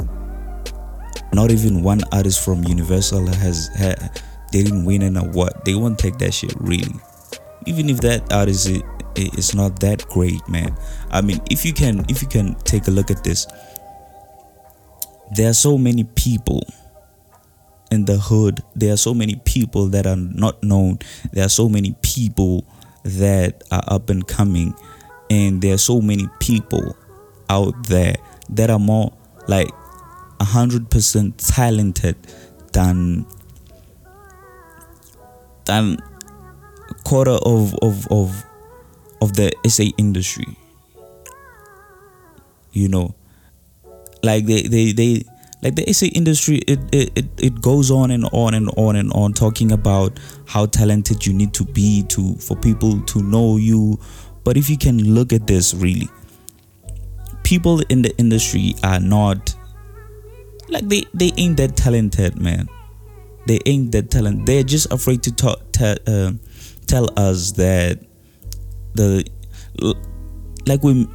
not 1.36 1.50
even 1.50 1.82
one 1.82 2.00
artist 2.12 2.42
from 2.42 2.64
Universal 2.64 3.26
has 3.26 3.68
had 3.76 4.22
they 4.52 4.62
didn't 4.62 4.86
win 4.86 5.02
an 5.02 5.18
award. 5.18 5.52
They 5.66 5.74
won't 5.74 5.98
take 5.98 6.16
that 6.18 6.32
shit 6.32 6.54
really. 6.58 6.94
Even 7.66 7.90
if 7.90 8.00
that 8.00 8.32
artist 8.32 8.68
is, 8.68 8.82
is 9.16 9.54
not 9.54 9.78
that 9.80 10.08
great, 10.08 10.40
man. 10.48 10.74
I 11.10 11.20
mean, 11.20 11.42
if 11.50 11.64
you 11.66 11.74
can 11.74 12.06
if 12.08 12.22
you 12.22 12.28
can 12.28 12.54
take 12.64 12.88
a 12.88 12.90
look 12.90 13.10
at 13.10 13.22
this, 13.22 13.46
there 15.36 15.50
are 15.50 15.54
so 15.54 15.76
many 15.76 16.04
people 16.04 16.62
in 17.90 18.06
the 18.06 18.16
hood. 18.16 18.62
There 18.74 18.94
are 18.94 18.96
so 18.96 19.12
many 19.12 19.36
people 19.44 19.88
that 19.88 20.06
are 20.06 20.16
not 20.16 20.62
known. 20.62 21.00
There 21.32 21.44
are 21.44 21.50
so 21.50 21.68
many 21.68 21.94
people 22.00 22.64
that 23.02 23.62
are 23.70 23.84
up 23.88 24.08
and 24.08 24.26
coming, 24.26 24.74
and 25.28 25.60
there 25.60 25.74
are 25.74 25.84
so 25.92 26.00
many 26.00 26.28
people 26.40 26.96
out 27.50 27.74
there 27.88 28.16
that 28.50 28.70
are 28.70 28.78
more 28.78 29.12
like 29.48 29.68
a 30.40 30.44
hundred 30.44 30.90
percent 30.90 31.38
talented 31.38 32.16
than 32.72 33.26
than 35.64 35.98
quarter 37.04 37.38
of 37.44 37.74
of 37.82 38.06
of 38.10 38.44
of 39.20 39.32
the 39.34 39.52
SA 39.66 39.84
industry. 39.98 40.56
You 42.72 42.88
know, 42.88 43.14
like 44.22 44.46
they 44.46 44.62
they 44.62 44.92
they 44.92 45.24
like 45.62 45.74
the 45.74 45.92
SA 45.92 46.06
industry 46.06 46.58
it, 46.68 46.78
it 46.92 47.10
it 47.16 47.26
it 47.38 47.60
goes 47.60 47.90
on 47.90 48.10
and 48.10 48.28
on 48.32 48.54
and 48.54 48.68
on 48.76 48.96
and 48.96 49.10
on 49.12 49.32
talking 49.32 49.72
about 49.72 50.18
how 50.46 50.66
talented 50.66 51.24
you 51.24 51.32
need 51.32 51.54
to 51.54 51.64
be 51.64 52.02
to 52.04 52.34
for 52.36 52.56
people 52.56 53.00
to 53.02 53.22
know 53.22 53.56
you 53.56 53.98
but 54.44 54.56
if 54.56 54.68
you 54.68 54.76
can 54.76 55.14
look 55.14 55.32
at 55.32 55.46
this 55.46 55.74
really 55.74 56.08
people 57.42 57.80
in 57.88 58.02
the 58.02 58.14
industry 58.18 58.74
are 58.84 59.00
not 59.00 59.54
like 60.68 60.88
they 60.88 61.04
they 61.14 61.32
ain't 61.36 61.56
that 61.58 61.76
talented 61.76 62.40
man. 62.40 62.68
They 63.46 63.60
ain't 63.66 63.92
that 63.92 64.10
talent. 64.10 64.46
They're 64.46 64.64
just 64.64 64.92
afraid 64.92 65.22
to 65.24 65.32
talk 65.32 65.72
te- 65.72 65.96
uh, 66.06 66.32
tell 66.86 67.08
us 67.18 67.52
that 67.52 68.00
the 68.94 69.28
like 70.66 70.82
we 70.82 71.06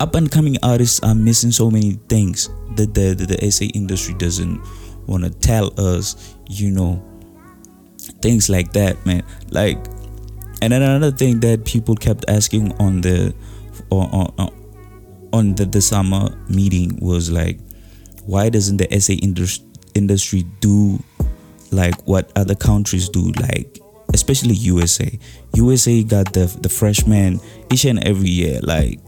up 0.00 0.14
and 0.14 0.30
coming 0.30 0.56
artists 0.62 1.00
are 1.00 1.14
missing 1.14 1.50
so 1.50 1.70
many 1.70 1.92
things 2.08 2.48
that 2.76 2.94
the 2.94 3.14
the, 3.14 3.26
the 3.26 3.50
SA 3.50 3.66
industry 3.74 4.14
doesn't 4.14 4.60
want 5.06 5.24
to 5.24 5.30
tell 5.30 5.78
us 5.80 6.36
you 6.48 6.70
know 6.70 7.02
things 8.22 8.48
like 8.48 8.72
that 8.72 9.04
man. 9.04 9.22
Like 9.50 9.78
and 10.62 10.72
then 10.72 10.82
another 10.82 11.16
thing 11.16 11.40
that 11.40 11.64
people 11.64 11.94
kept 11.94 12.24
asking 12.28 12.72
on 12.80 13.00
the 13.00 13.34
on 13.90 14.32
on, 14.38 14.54
on 15.32 15.54
the, 15.54 15.66
the 15.66 15.80
SAMA 15.80 16.36
meeting 16.48 16.98
was 17.00 17.30
like 17.30 17.58
why 18.28 18.48
doesn't 18.48 18.76
the 18.76 19.00
SA 19.00 19.14
indus- 19.14 19.64
industry 19.94 20.44
do 20.60 21.02
like 21.70 21.96
what 22.06 22.30
other 22.36 22.54
countries 22.54 23.08
do 23.08 23.32
like 23.32 23.80
especially 24.14 24.54
USA 24.54 25.18
USA 25.54 26.02
got 26.02 26.32
the 26.32 26.46
the 26.60 26.68
freshmen 26.68 27.40
each 27.72 27.84
and 27.84 28.02
every 28.04 28.28
year 28.28 28.60
like 28.62 29.00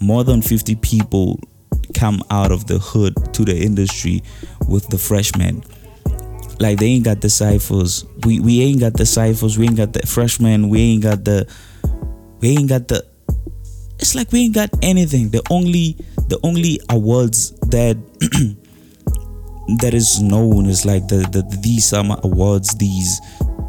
more 0.00 0.22
than 0.22 0.42
50 0.42 0.76
people 0.76 1.40
come 1.94 2.22
out 2.30 2.52
of 2.52 2.66
the 2.66 2.78
hood 2.78 3.14
to 3.34 3.44
the 3.44 3.56
industry 3.56 4.22
with 4.68 4.88
the 4.88 4.98
freshmen. 4.98 5.62
Like 6.60 6.78
they 6.78 6.86
ain't 6.86 7.04
got 7.04 7.20
the 7.20 7.30
ciphers. 7.30 8.04
We 8.24 8.40
we 8.40 8.62
ain't 8.62 8.80
got 8.80 8.94
the 8.94 9.06
ciphers. 9.06 9.58
We 9.58 9.66
ain't 9.66 9.76
got 9.76 9.92
the 9.92 10.06
freshmen. 10.06 10.68
We 10.68 10.80
ain't 10.80 11.02
got 11.02 11.24
the 11.24 11.46
we 12.40 12.50
ain't 12.50 12.68
got 12.68 12.88
the 12.88 13.06
it's 14.00 14.14
like 14.14 14.32
we 14.32 14.44
ain't 14.44 14.54
got 14.54 14.70
anything. 14.82 15.30
The 15.30 15.42
only 15.50 15.96
the 16.28 16.38
only 16.42 16.80
awards 16.90 17.52
that 17.70 17.96
that 19.80 19.94
is 19.94 20.20
known 20.20 20.66
is 20.66 20.84
like 20.84 21.06
the 21.08 21.18
the 21.30 21.42
these 21.60 21.86
SAMA 21.86 22.20
awards 22.22 22.74
these 22.78 23.20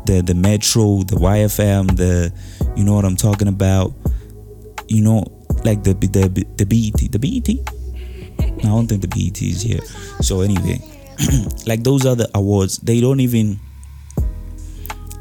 the 0.06 0.22
the 0.22 0.34
metro 0.34 1.04
the 1.04 1.16
yfm 1.16 1.96
the 1.98 2.34
you 2.76 2.84
know 2.84 2.96
what 2.96 3.06
i'm 3.06 3.16
talking 3.18 3.48
about? 3.48 3.94
You 4.88 5.04
know 5.04 5.26
like 5.64 5.84
the 5.84 5.94
the 5.94 6.08
the 6.56 6.66
bet 6.66 7.12
the 7.12 7.20
bet 7.20 7.50
i 8.60 8.68
don't 8.68 8.88
think 8.88 9.02
the 9.02 9.08
bet 9.08 9.42
is 9.42 9.62
here. 9.62 9.82
So 10.22 10.42
anyway 10.42 10.80
like 11.68 11.84
those 11.84 12.06
are 12.06 12.16
the 12.16 12.30
awards. 12.34 12.78
They 12.78 13.02
don't 13.02 13.20
even 13.20 13.60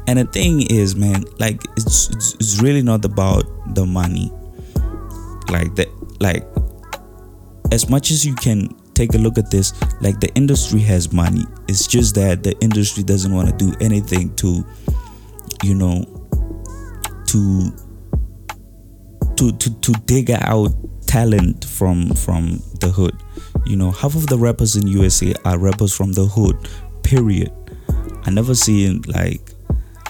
and 0.07 0.17
the 0.17 0.25
thing 0.25 0.63
is 0.71 0.95
man 0.95 1.25
like 1.39 1.61
it's 1.77 2.09
it's, 2.09 2.33
it's 2.35 2.61
really 2.61 2.81
not 2.81 3.03
about 3.05 3.43
the 3.75 3.85
money. 3.85 4.31
Like 5.49 5.75
that 5.75 5.89
like 6.19 6.45
as 7.71 7.89
much 7.89 8.11
as 8.11 8.25
you 8.25 8.35
can 8.35 8.69
take 8.93 9.13
a 9.13 9.17
look 9.17 9.37
at 9.37 9.49
this 9.49 9.73
like 10.01 10.19
the 10.19 10.29
industry 10.35 10.81
has 10.81 11.13
money. 11.13 11.43
It's 11.67 11.87
just 11.87 12.15
that 12.15 12.43
the 12.43 12.57
industry 12.59 13.03
doesn't 13.03 13.33
want 13.33 13.47
to 13.49 13.55
do 13.55 13.73
anything 13.79 14.35
to 14.35 14.65
you 15.63 15.75
know 15.75 16.03
to 17.27 17.71
to 19.37 19.51
to, 19.53 19.79
to 19.81 19.91
dig 20.05 20.31
out 20.31 20.71
talent 21.07 21.65
from 21.65 22.09
from 22.09 22.61
the 22.81 22.89
hood. 22.89 23.15
You 23.65 23.77
know 23.77 23.91
half 23.91 24.15
of 24.15 24.27
the 24.27 24.37
rappers 24.37 24.75
in 24.75 24.87
usa 24.87 25.33
are 25.45 25.57
rappers 25.57 25.95
from 25.95 26.13
the 26.13 26.25
hood 26.25 26.57
period. 27.03 27.51
I 28.25 28.31
never 28.31 28.53
seen 28.53 29.01
like 29.07 29.53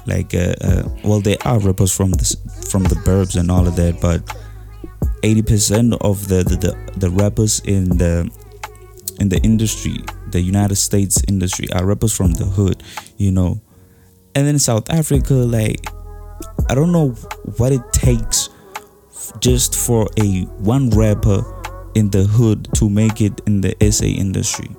like 0.08 0.34
uh, 0.34 0.56
uh 0.62 0.89
well 1.04 1.20
there 1.20 1.38
are 1.46 1.60
rappers 1.60 1.96
from 1.96 2.12
the 2.12 2.38
from 2.70 2.84
the 2.84 2.96
burbs 2.96 3.36
and 3.39 3.51
all 3.51 3.68
of 3.68 3.75
that, 3.75 4.01
but 4.01 4.24
eighty 5.24 5.42
percent 5.42 5.94
of 6.02 6.28
the, 6.28 6.44
the 6.44 6.56
the 6.56 6.92
the 6.98 7.10
rappers 7.10 7.62
in 7.66 7.98
the 7.98 8.30
in 9.20 9.30
the 9.30 9.40
industry, 9.40 9.98
the 10.32 10.40
United 10.40 10.76
States 10.76 11.22
industry, 11.28 11.72
are 11.74 11.86
rappers 11.86 12.16
from 12.16 12.34
the 12.34 12.46
hood, 12.46 12.84
you 13.18 13.32
know. 13.32 13.62
And 14.36 14.48
then 14.48 14.60
South 14.60 14.90
Africa, 14.90 15.34
like 15.34 15.86
I 16.70 16.76
don't 16.76 16.92
know 16.92 17.10
what 17.58 17.72
it 17.72 17.82
takes 17.92 18.50
just 19.40 19.76
for 19.76 20.08
a 20.18 20.44
one 20.60 20.90
rapper 20.92 21.44
in 21.96 22.10
the 22.10 22.24
hood 22.24 22.68
to 22.76 22.90
make 22.90 23.22
it 23.22 23.42
in 23.46 23.62
the 23.62 23.76
SA 23.92 24.06
industry. 24.06 24.70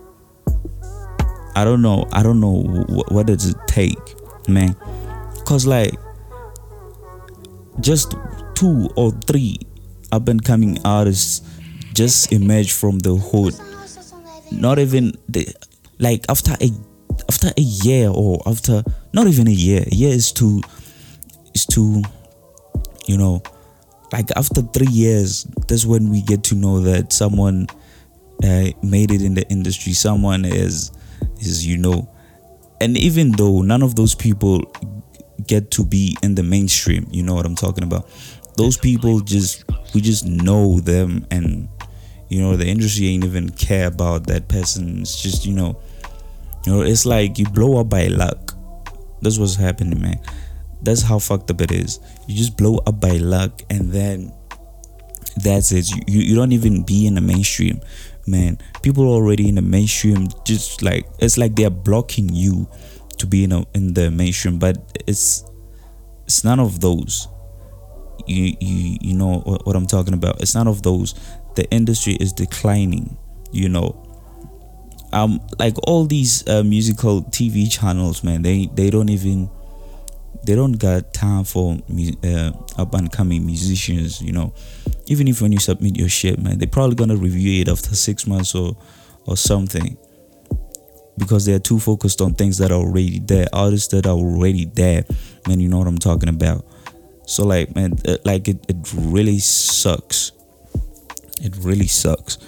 I 1.57 1.65
don't 1.65 1.83
know. 1.83 2.09
I 2.13 2.23
don't 2.23 2.41
know 2.41 2.63
what, 2.63 3.13
what 3.13 3.27
does 3.27 3.49
it 3.49 3.57
take, 3.67 3.99
man. 4.49 4.75
Cause 5.45 5.67
like 5.67 5.95
just 7.81 8.15
two 8.55 8.89
or 8.97 9.11
three 9.27 9.59
up 10.13 10.29
and 10.29 10.43
coming 10.45 10.79
artists 10.85 11.43
just 11.95 12.33
emerge 12.33 12.73
from 12.73 12.99
the 13.01 13.15
hood. 13.17 13.55
Not 14.53 14.79
even 14.79 15.13
the 15.29 15.53
like 15.99 16.25
after 16.29 16.53
a 16.61 16.71
after 17.29 17.49
a 17.57 17.61
year 17.61 18.09
or 18.09 18.43
after 18.47 18.83
not 19.13 19.27
even 19.27 19.49
a 19.49 19.53
year. 19.53 19.85
A 19.87 19.95
year 19.95 20.13
is 20.13 20.33
too 20.33 20.61
is 21.55 21.67
too 21.67 22.03
you 23.07 23.17
know 23.17 23.43
like 24.13 24.31
after 24.37 24.63
three 24.63 24.91
years 24.91 25.45
that's 25.69 25.87
when 25.87 26.11
we 26.11 26.23
get 26.23 26.43
to 26.45 26.55
know 26.55 26.81
that 26.81 27.13
someone 27.13 27.67
uh, 28.45 28.67
made 28.83 29.11
it 29.11 29.23
in 29.23 29.35
the 29.35 29.47
industry 29.49 29.93
someone 29.93 30.45
is 30.45 30.91
is 31.41 31.67
you 31.67 31.77
know 31.77 32.09
and 32.81 32.97
even 32.97 33.33
though 33.33 33.63
none 33.63 33.83
of 33.83 33.95
those 33.97 34.15
people 34.15 34.61
get 35.47 35.71
to 35.71 35.85
be 35.85 36.17
in 36.23 36.35
the 36.35 36.43
mainstream 36.43 37.07
you 37.11 37.23
know 37.23 37.35
what 37.35 37.47
i'm 37.47 37.55
talking 37.55 37.85
about 37.85 38.09
those 38.57 38.77
people 38.77 39.21
just 39.21 39.65
we 39.95 40.01
just 40.01 40.27
know 40.27 40.81
them 40.81 41.27
and 41.31 41.69
you 42.29 42.41
know 42.41 42.57
the 42.57 42.67
industry 42.67 43.09
ain't 43.09 43.25
even 43.25 43.51
care 43.51 43.87
about 43.87 44.27
that 44.27 44.49
person. 44.49 45.01
It's 45.01 45.21
just 45.21 45.47
you 45.47 45.55
know 45.55 45.81
you 46.65 46.73
know 46.73 46.81
it's 46.83 47.07
like 47.07 47.39
you 47.39 47.47
blow 47.47 47.81
up 47.81 47.89
by 47.89 48.07
luck. 48.07 48.55
That's 49.23 49.39
what's 49.39 49.57
happening 49.57 50.01
man. 50.01 50.21
That's 50.83 51.03
how 51.03 51.19
fucked 51.19 51.51
up 51.51 51.61
it 51.61 51.73
is. 51.73 52.01
You 52.27 52.37
just 52.37 52.57
blow 52.57 52.79
up 52.87 53.01
by 53.01 53.19
luck 53.19 53.63
and 53.69 53.93
then 53.93 54.33
that's 55.37 55.73
it. 55.73 55.91
You, 55.91 56.21
you, 56.21 56.35
don't 56.35 56.53
even 56.53 56.83
be 56.83 57.07
in 57.07 57.15
the 57.15 57.21
mainstream 57.21 57.81
man. 58.27 58.59
People 58.83 59.07
already 59.09 59.49
in 59.49 59.57
the 59.57 59.63
mainstream 59.63 60.29
just 60.45 60.83
like 60.83 61.07
it's 61.19 61.37
like 61.37 61.55
they're 61.55 61.71
blocking 61.71 62.29
you 62.31 62.69
to 63.19 63.27
be 63.27 63.45
in, 63.45 63.53
a, 63.53 63.65
in 63.75 63.93
the 63.93 64.11
mainstream 64.11 64.59
but 64.59 64.79
it's 65.07 65.45
it's 66.25 66.43
none 66.43 66.59
of 66.59 66.81
those 66.81 67.29
you 68.27 68.57
you 68.61 68.99
you 69.01 69.15
know 69.15 69.41
what, 69.41 69.77
i'm 69.77 69.87
talking 69.87 70.15
about. 70.15 70.41
It's 70.41 70.55
none 70.55 70.69
of 70.69 70.83
those. 70.83 71.15
The 71.55 71.69
industry 71.71 72.15
is 72.15 72.33
declining 72.33 73.17
you 73.53 73.69
know. 73.69 74.07
Um 75.13 75.41
like 75.59 75.77
all 75.89 76.05
these 76.07 76.47
uh, 76.49 76.63
musical 76.63 77.23
tv 77.23 77.71
channels 77.71 78.23
man 78.23 78.43
they 78.43 78.67
they 78.75 78.91
don't 78.91 79.09
even 79.09 79.51
they 80.45 80.55
don't 80.55 80.79
got 80.79 81.13
time 81.13 81.45
for 81.45 81.77
uh, 82.25 82.53
up 82.79 82.95
and 82.95 83.11
coming 83.13 83.45
musicians 83.45 84.23
you 84.23 84.33
know. 84.33 84.53
Even 85.07 85.27
if 85.27 85.43
when 85.43 85.53
you 85.53 85.59
submit 85.59 85.97
your 85.97 86.09
shit 86.09 86.39
man 86.39 86.59
they're 86.59 86.69
probably 86.69 86.95
gonna 86.95 87.17
review 87.17 87.63
it 87.63 87.69
after 87.69 87.95
six 87.95 88.27
months 88.27 88.55
or 88.55 88.77
or 89.27 89.37
something. 89.37 89.97
Because 91.19 91.45
they're 91.45 91.59
too 91.59 91.79
focused 91.79 92.23
on 92.23 92.33
things 92.35 92.57
that 92.59 92.71
are 92.71 92.81
already 92.81 93.19
there 93.19 93.47
artists 93.53 93.89
that 93.89 94.07
are 94.07 94.15
already 94.17 94.65
there 94.65 95.05
man 95.47 95.61
you 95.61 95.69
know 95.69 95.77
what 95.79 95.87
i'm 95.87 95.99
talking 95.99 96.31
about 96.31 96.65
so 97.31 97.47
like 97.47 97.73
man 97.77 97.95
uh, 98.09 98.17
like 98.25 98.49
it, 98.49 98.59
it 98.69 98.93
really 98.93 99.39
sucks. 99.39 100.33
It 101.41 101.55
really 101.59 101.87
sucks. 101.87 102.39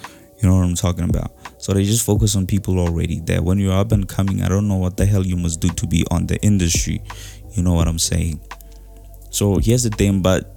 You 0.41 0.49
know 0.49 0.57
what 0.57 0.65
i'm 0.65 0.75
talking 0.75 1.05
about? 1.09 1.31
So 1.57 1.71
they 1.71 1.85
just 1.85 2.05
focus 2.05 2.35
on 2.35 2.45
people 2.47 2.77
already 2.79 3.21
there 3.21 3.41
when 3.41 3.59
you're 3.59 3.71
up 3.71 3.93
and 3.93 4.09
coming 4.09 4.41
i 4.43 4.49
don't 4.49 4.67
know 4.67 4.75
what 4.75 4.97
the 4.97 5.05
hell 5.05 5.25
you 5.25 5.37
must 5.37 5.61
do 5.61 5.69
to 5.69 5.87
be 5.87 6.05
on 6.11 6.27
the 6.27 6.37
industry. 6.41 7.01
You 7.53 7.63
know 7.63 7.71
what 7.71 7.87
i'm 7.87 7.97
saying? 7.97 8.41
So 9.29 9.57
here's 9.57 9.83
the 9.83 9.89
thing 9.89 10.21
but 10.21 10.53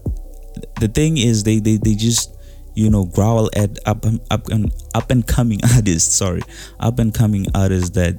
the 0.80 0.88
thing 0.88 1.18
is 1.18 1.44
they 1.44 1.60
they, 1.60 1.76
they 1.76 1.94
just 1.94 2.36
you 2.74 2.90
know 2.90 3.04
growl 3.04 3.48
at 3.54 3.78
up 3.86 4.04
up 4.32 4.48
and 4.48 4.72
up 4.96 5.08
and 5.08 5.24
coming 5.24 5.60
artists 5.76 6.16
sorry. 6.16 6.42
Up 6.80 6.98
and 6.98 7.14
coming 7.14 7.46
artists 7.54 7.90
that 7.90 8.18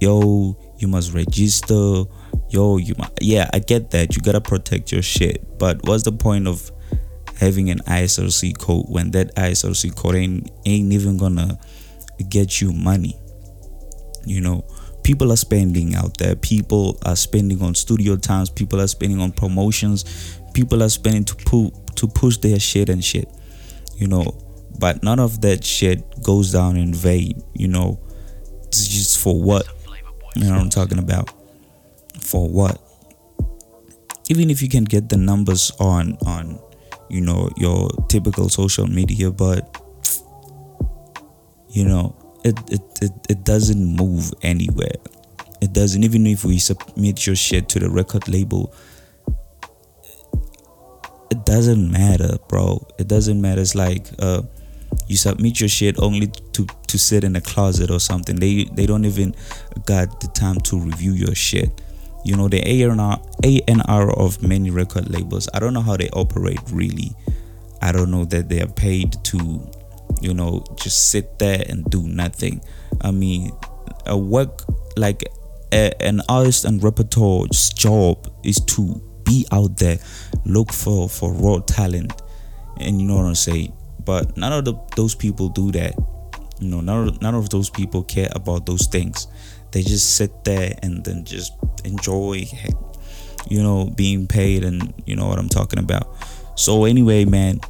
yo 0.00 0.54
you 0.76 0.86
must 0.86 1.14
register 1.14 2.04
yo 2.54 2.76
you 2.76 2.94
mu- 2.96 3.14
yeah 3.20 3.50
i 3.52 3.58
get 3.58 3.90
that. 3.90 4.14
You 4.14 4.22
gotta 4.22 4.40
protect 4.40 4.92
your 4.92 5.02
shit. 5.02 5.58
But 5.58 5.82
what's 5.86 6.04
the 6.04 6.12
point 6.12 6.46
of 6.46 6.70
having 7.40 7.68
an 7.70 7.80
ISRC 7.80 8.56
code 8.58 8.86
when 8.88 9.10
that 9.10 9.34
ISRC 9.34 9.94
code 9.96 10.14
ain't, 10.14 10.50
ain't 10.64 10.92
even 10.92 11.16
gonna 11.16 11.58
get 12.28 12.60
you 12.60 12.72
money? 12.72 13.18
You 14.24 14.40
know 14.40 14.64
people 15.02 15.32
are 15.32 15.36
spending 15.36 15.94
out 15.96 16.16
there. 16.18 16.36
People 16.36 16.98
are 17.04 17.16
spending 17.16 17.60
on 17.60 17.74
studio 17.74 18.16
times. 18.16 18.48
People 18.48 18.80
are 18.80 18.86
spending 18.86 19.20
on 19.20 19.32
promotions. 19.32 20.38
People 20.54 20.82
are 20.82 20.88
spending 20.88 21.24
to 21.24 21.34
pu- 21.34 21.72
to 21.96 22.06
push 22.06 22.38
their 22.38 22.60
shit 22.60 22.88
and 22.88 23.04
shit 23.04 23.28
you 23.96 24.06
know. 24.06 24.24
But 24.78 25.02
none 25.02 25.20
of 25.20 25.40
that 25.42 25.64
shit 25.64 26.22
goes 26.22 26.52
down 26.52 26.76
in 26.76 26.94
vain 26.94 27.42
you 27.54 27.68
know. 27.68 27.98
It's 28.68 28.86
just 28.86 29.18
for 29.18 29.40
what? 29.40 29.66
You 30.36 30.44
know 30.44 30.50
what 30.54 30.62
i'm 30.62 30.70
talking 30.70 30.98
about 30.98 31.30
for 32.24 32.48
what? 32.48 32.80
Even 34.28 34.50
if 34.50 34.62
you 34.62 34.68
can 34.68 34.84
get 34.84 35.08
the 35.08 35.16
numbers 35.16 35.70
on 35.78 36.16
on 36.26 36.58
you 37.10 37.20
know 37.20 37.50
your 37.56 37.90
typical 38.08 38.48
social 38.48 38.86
media 38.86 39.30
but 39.30 39.80
you 41.68 41.84
know 41.84 42.16
it 42.44 42.58
it, 42.70 42.80
it, 43.02 43.12
it 43.28 43.44
doesn't 43.44 43.84
move 43.96 44.32
anywhere. 44.42 44.96
It 45.60 45.72
doesn't 45.72 46.04
even 46.04 46.26
if 46.26 46.44
we 46.44 46.58
submit 46.58 47.26
your 47.26 47.36
shit 47.36 47.68
to 47.70 47.78
the 47.78 47.88
record 47.88 48.28
label 48.28 48.74
it 51.30 51.44
doesn't 51.44 51.90
matter 51.90 52.36
bro. 52.48 52.86
It 52.98 53.08
doesn't 53.08 53.40
matter. 53.40 53.60
It's 53.60 53.74
like 53.74 54.06
uh 54.18 54.42
you 55.08 55.16
submit 55.16 55.60
your 55.60 55.68
shit 55.68 55.98
only 55.98 56.28
to 56.52 56.66
to 56.86 56.98
sit 56.98 57.24
in 57.24 57.36
a 57.36 57.40
closet 57.40 57.90
or 57.90 58.00
something. 58.00 58.36
They 58.36 58.64
they 58.64 58.86
don't 58.86 59.04
even 59.04 59.34
got 59.84 60.20
the 60.20 60.28
time 60.28 60.60
to 60.60 60.78
review 60.78 61.12
your 61.12 61.34
shit 61.34 61.80
you 62.24 62.36
know 62.36 62.48
the 62.48 62.62
A&R, 62.66 64.10
of 64.18 64.42
many 64.42 64.70
record 64.70 65.10
labels. 65.10 65.48
I 65.52 65.60
don't 65.60 65.74
know 65.74 65.82
how 65.82 65.96
they 65.96 66.08
operate 66.10 66.60
really. 66.72 67.12
I 67.82 67.92
don't 67.92 68.10
know 68.10 68.24
that 68.26 68.48
they 68.48 68.62
are 68.62 68.68
paid 68.68 69.22
to 69.24 69.70
you 70.20 70.32
know 70.32 70.64
just 70.76 71.10
sit 71.10 71.38
there 71.38 71.64
and 71.68 71.84
do 71.90 72.02
nothing. 72.02 72.62
I 73.02 73.10
mean 73.10 73.52
a 74.06 74.16
work 74.16 74.62
like 74.96 75.24
a, 75.72 75.92
an 76.02 76.22
artist 76.28 76.64
and 76.64 76.82
repertoire's 76.82 77.70
job 77.70 78.32
is 78.42 78.56
to 78.66 79.00
be 79.24 79.46
out 79.52 79.76
there 79.78 79.98
look 80.44 80.72
for 80.72 81.08
for 81.08 81.32
raw 81.34 81.58
talent. 81.60 82.22
And 82.80 83.00
you 83.00 83.06
know 83.06 83.16
what 83.16 83.26
i'm 83.26 83.34
saying? 83.34 83.72
But 84.04 84.36
none 84.36 84.52
of 84.52 84.64
the, 84.64 84.74
those 84.96 85.14
people 85.14 85.48
do 85.48 85.70
that. 85.72 85.94
You 86.60 86.68
know 86.68 86.80
none 86.80 87.08
of, 87.08 87.22
none 87.22 87.34
of 87.34 87.50
those 87.50 87.68
people 87.68 88.02
care 88.02 88.30
about 88.34 88.64
those 88.64 88.86
things 88.86 89.26
they 89.74 89.82
just 89.82 90.16
sit 90.16 90.44
there 90.44 90.72
and 90.82 91.04
then 91.04 91.24
just 91.24 91.52
enjoy 91.84 92.44
you 93.50 93.60
know 93.60 93.90
being 93.96 94.26
paid 94.26 94.64
and 94.64 94.94
you 95.04 95.16
know 95.16 95.26
what 95.26 95.38
i'm 95.38 95.48
talking 95.48 95.80
about. 95.80 96.16
So 96.56 96.84
anyway 96.84 97.24
man 97.24 97.60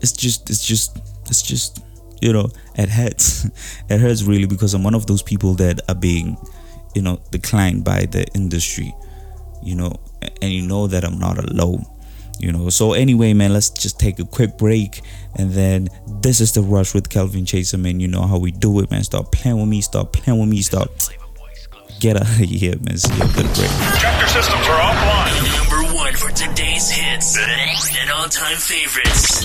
it's 0.00 0.12
just 0.12 0.48
it's 0.48 0.64
just 0.64 0.96
it's 1.26 1.42
just 1.42 1.82
you 2.22 2.32
know 2.32 2.48
it 2.76 2.88
hurts. 2.88 3.46
It 3.90 4.00
hurts 4.00 4.22
really 4.22 4.46
because 4.46 4.72
i'm 4.74 4.84
one 4.84 4.94
of 4.94 5.06
those 5.06 5.22
people 5.22 5.54
that 5.54 5.80
are 5.88 5.94
being 5.94 6.36
you 6.94 7.02
know 7.02 7.20
declined 7.32 7.84
by 7.84 8.06
the 8.06 8.24
industry 8.34 8.94
you 9.62 9.74
know 9.74 9.92
and 10.40 10.52
you 10.52 10.62
know 10.62 10.86
that 10.86 11.04
i'm 11.04 11.18
not 11.18 11.38
alone 11.38 11.84
you 12.38 12.52
know. 12.52 12.68
So 12.70 12.92
anyway 12.92 13.32
man 13.34 13.52
let's 13.52 13.70
just 13.70 13.98
take 13.98 14.18
a 14.18 14.24
quick 14.24 14.56
break 14.56 15.00
and 15.36 15.50
then 15.52 15.88
this 16.20 16.40
is 16.40 16.52
the 16.52 16.62
rush 16.62 16.94
with 16.94 17.08
calvin 17.08 17.44
chaser 17.44 17.78
man. 17.78 18.00
You 18.00 18.08
know 18.08 18.22
how 18.26 18.38
we 18.38 18.50
do 18.50 18.80
it 18.80 18.90
man. 18.90 19.04
Stop 19.04 19.32
playing 19.32 19.58
with 19.58 19.68
me 19.68 19.80
stop 19.80 20.12
playing 20.12 20.40
with 20.40 20.48
me 20.48 20.62
stop. 20.62 20.90
Get 22.00 22.16
out 22.16 22.22
of 22.22 22.36
here 22.36 22.74
man. 22.80 22.98
See 22.98 23.14
you 23.14 23.22
after 23.22 23.42
the 23.42 23.48
break. 23.54 23.70
Chapter 24.00 24.26
systems 24.28 24.66
are 24.68 24.80
offline. 24.80 25.34
Number 25.70 25.94
one 25.94 26.14
for 26.14 26.30
today's 26.30 26.90
hits. 26.90 27.38
And 27.38 28.10
all-time 28.10 28.56
favorites. 28.56 29.44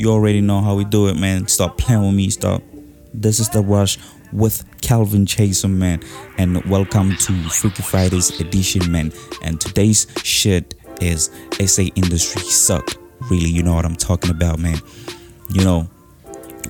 you 0.00 0.10
already 0.12 0.40
know 0.40 0.62
how 0.62 0.76
we 0.76 0.84
do 0.86 1.08
it, 1.08 1.18
man. 1.18 1.46
Stop 1.46 1.76
playing 1.76 2.00
with 2.00 2.14
me. 2.14 2.30
Stop. 2.30 2.62
This 3.12 3.38
is 3.38 3.50
the 3.50 3.60
rush 3.60 3.98
with 4.32 4.64
Calvin 4.80 5.26
Chaser, 5.26 5.68
man. 5.68 6.00
And 6.38 6.64
welcome 6.64 7.14
to 7.16 7.48
Freaky 7.50 7.82
Fridays 7.82 8.40
edition, 8.40 8.90
man. 8.90 9.12
And 9.42 9.60
today's 9.60 10.06
shit 10.24 10.74
is 11.02 11.28
SA 11.66 11.82
industry 11.96 12.40
suck. 12.40 12.96
Really, 13.30 13.50
you 13.50 13.62
know 13.62 13.74
what 13.74 13.84
I'm 13.84 13.94
talking 13.94 14.30
about, 14.30 14.58
man. 14.58 14.78
You 15.50 15.64
know, 15.64 15.90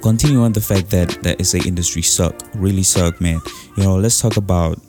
continue 0.02 0.42
on 0.42 0.50
the 0.52 0.60
fact 0.60 0.90
that 0.90 1.10
the 1.22 1.44
SA 1.44 1.58
industry 1.58 2.02
suck, 2.02 2.34
really 2.56 2.82
suck, 2.82 3.20
man. 3.20 3.40
You 3.76 3.84
know, 3.84 3.94
let's 3.96 4.20
talk 4.20 4.38
about 4.38 4.80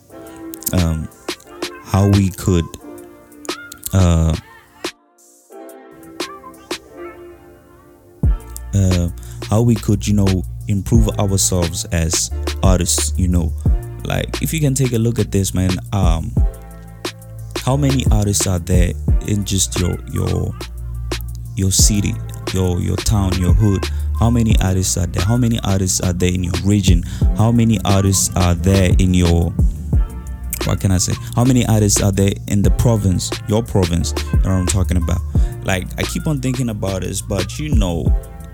um 0.74 1.08
how 1.84 2.10
we 2.10 2.32
could 2.32 2.66
uh 3.94 4.36
uh, 8.74 9.10
how 9.50 9.62
we 9.62 9.76
could 9.76 10.08
you 10.08 10.14
know 10.14 10.44
improve 10.68 11.08
ourselves 11.20 11.86
as 11.86 12.32
artists 12.64 13.14
you 13.18 13.28
know 13.28 13.52
like 14.04 14.42
if 14.42 14.54
you 14.54 14.60
can 14.60 14.74
take 14.74 14.94
a 14.94 14.98
look 14.98 15.20
at 15.20 15.32
this 15.32 15.54
man 15.54 15.72
um 15.94 16.32
how 17.66 17.76
many 17.76 18.06
artists 18.12 18.48
are 18.48 18.60
there 18.60 18.94
in 19.28 19.44
just 19.46 19.80
your 19.80 19.98
your 20.12 20.54
your 21.56 21.72
city 21.72 22.14
your 22.54 22.80
your 22.80 22.98
town 22.98 23.32
your 23.40 23.54
hood 23.54 23.84
how 24.20 24.30
many 24.30 24.56
artists 24.62 24.98
are 24.98 25.08
there 25.08 25.24
how 25.24 25.38
many 25.38 25.60
artists 25.64 26.00
are 26.02 26.14
there 26.14 26.32
in 26.32 26.44
your 26.44 26.54
region 26.64 27.04
how 27.38 27.52
many 27.52 27.80
artists 27.86 28.36
are 28.36 28.56
there 28.56 28.92
in 29.00 29.14
your 29.14 29.54
what 30.66 30.80
can 30.80 30.92
I 30.92 30.98
say? 30.98 31.14
How 31.36 31.44
many 31.44 31.66
artists 31.66 32.02
are 32.02 32.12
there 32.12 32.32
in 32.48 32.62
the 32.62 32.72
province, 32.72 33.32
your 33.48 33.64
province? 33.64 34.14
You 34.32 34.40
know 34.40 34.50
what 34.50 34.60
I'm 34.60 34.66
talking 34.68 34.98
about? 34.98 35.20
Like 35.64 35.88
I 35.98 36.04
keep 36.04 36.28
on 36.28 36.40
thinking 36.40 36.70
about 36.70 37.02
this, 37.02 37.22
but 37.22 37.60
you 37.60 37.74
know, 37.74 38.06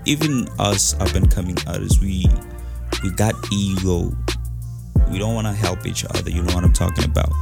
even 0.08 0.48
us 0.58 0.94
up 1.00 1.14
and 1.14 1.30
coming 1.30 1.56
artists, 1.66 2.00
we 2.00 2.26
we 3.02 3.10
got 3.10 3.34
ego. 3.52 4.12
We 5.10 5.18
don't 5.18 5.34
want 5.34 5.46
to 5.46 5.52
help 5.52 5.86
each 5.86 6.04
other. 6.04 6.30
You 6.30 6.42
know 6.42 6.54
what 6.54 6.64
I'm 6.64 6.72
talking 6.72 7.04
about? 7.04 7.32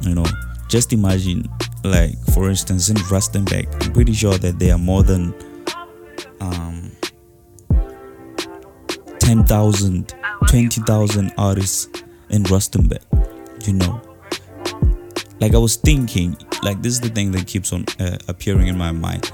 You 0.00 0.14
know, 0.14 0.26
just 0.68 0.92
imagine, 0.92 1.48
like 1.84 2.16
for 2.32 2.48
instance, 2.48 2.88
in 2.88 2.96
Rustenburg, 2.96 3.66
I'm 3.84 3.92
pretty 3.92 4.12
sure 4.12 4.38
that 4.38 4.58
there 4.58 4.74
are 4.74 4.78
more 4.78 5.02
than 5.02 5.34
um 6.40 6.92
10,000, 9.20 10.14
20,000 10.48 11.32
artists 11.36 11.88
in 12.30 12.44
Rustenburg 12.44 13.02
you 13.66 13.74
know 13.74 14.00
like 15.40 15.54
i 15.54 15.58
was 15.58 15.76
thinking 15.76 16.36
like 16.62 16.80
this 16.82 16.92
is 16.92 17.00
the 17.00 17.08
thing 17.08 17.30
that 17.32 17.46
keeps 17.46 17.72
on 17.72 17.84
uh, 18.00 18.16
appearing 18.28 18.68
in 18.68 18.76
my 18.76 18.92
mind 18.92 19.30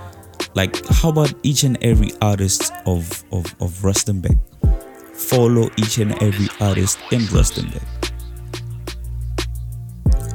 like 0.54 0.86
how 0.86 1.08
about 1.10 1.32
each 1.42 1.64
and 1.64 1.76
every 1.82 2.10
artist 2.22 2.72
of 2.86 3.24
of 3.32 3.44
of 3.60 3.70
Rustenburg? 3.82 4.38
Follow 5.14 5.68
each 5.76 5.98
and 5.98 6.12
every 6.22 6.48
artist 6.60 6.98
in 7.10 7.20
Rustenburg. 7.22 7.82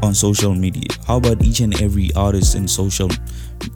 On 0.02 0.14
social 0.14 0.56
media. 0.56 0.88
How 1.06 1.18
about 1.18 1.44
each 1.44 1.60
and 1.60 1.80
every 1.82 2.10
artist 2.16 2.56
in 2.56 2.68
social 2.68 3.10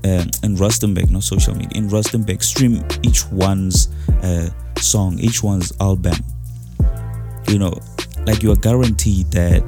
uh, 0.06 0.26
in 0.44 0.56
Rustenburg? 0.56 1.10
Not 1.12 1.24
social 1.24 1.56
media 1.56 1.78
in 1.78 1.90
Rustenburg. 1.90 2.42
Stream 2.42 2.84
each 3.04 3.26
one's 3.32 3.90
uh, 4.24 4.50
song 4.80 5.20
each 5.20 5.44
one's 5.44 5.72
album. 5.80 6.16
You 7.48 7.60
know 7.60 7.74
like 8.26 8.42
you 8.42 8.52
are 8.52 8.58
guaranteed 8.58 9.32
that 9.32 9.64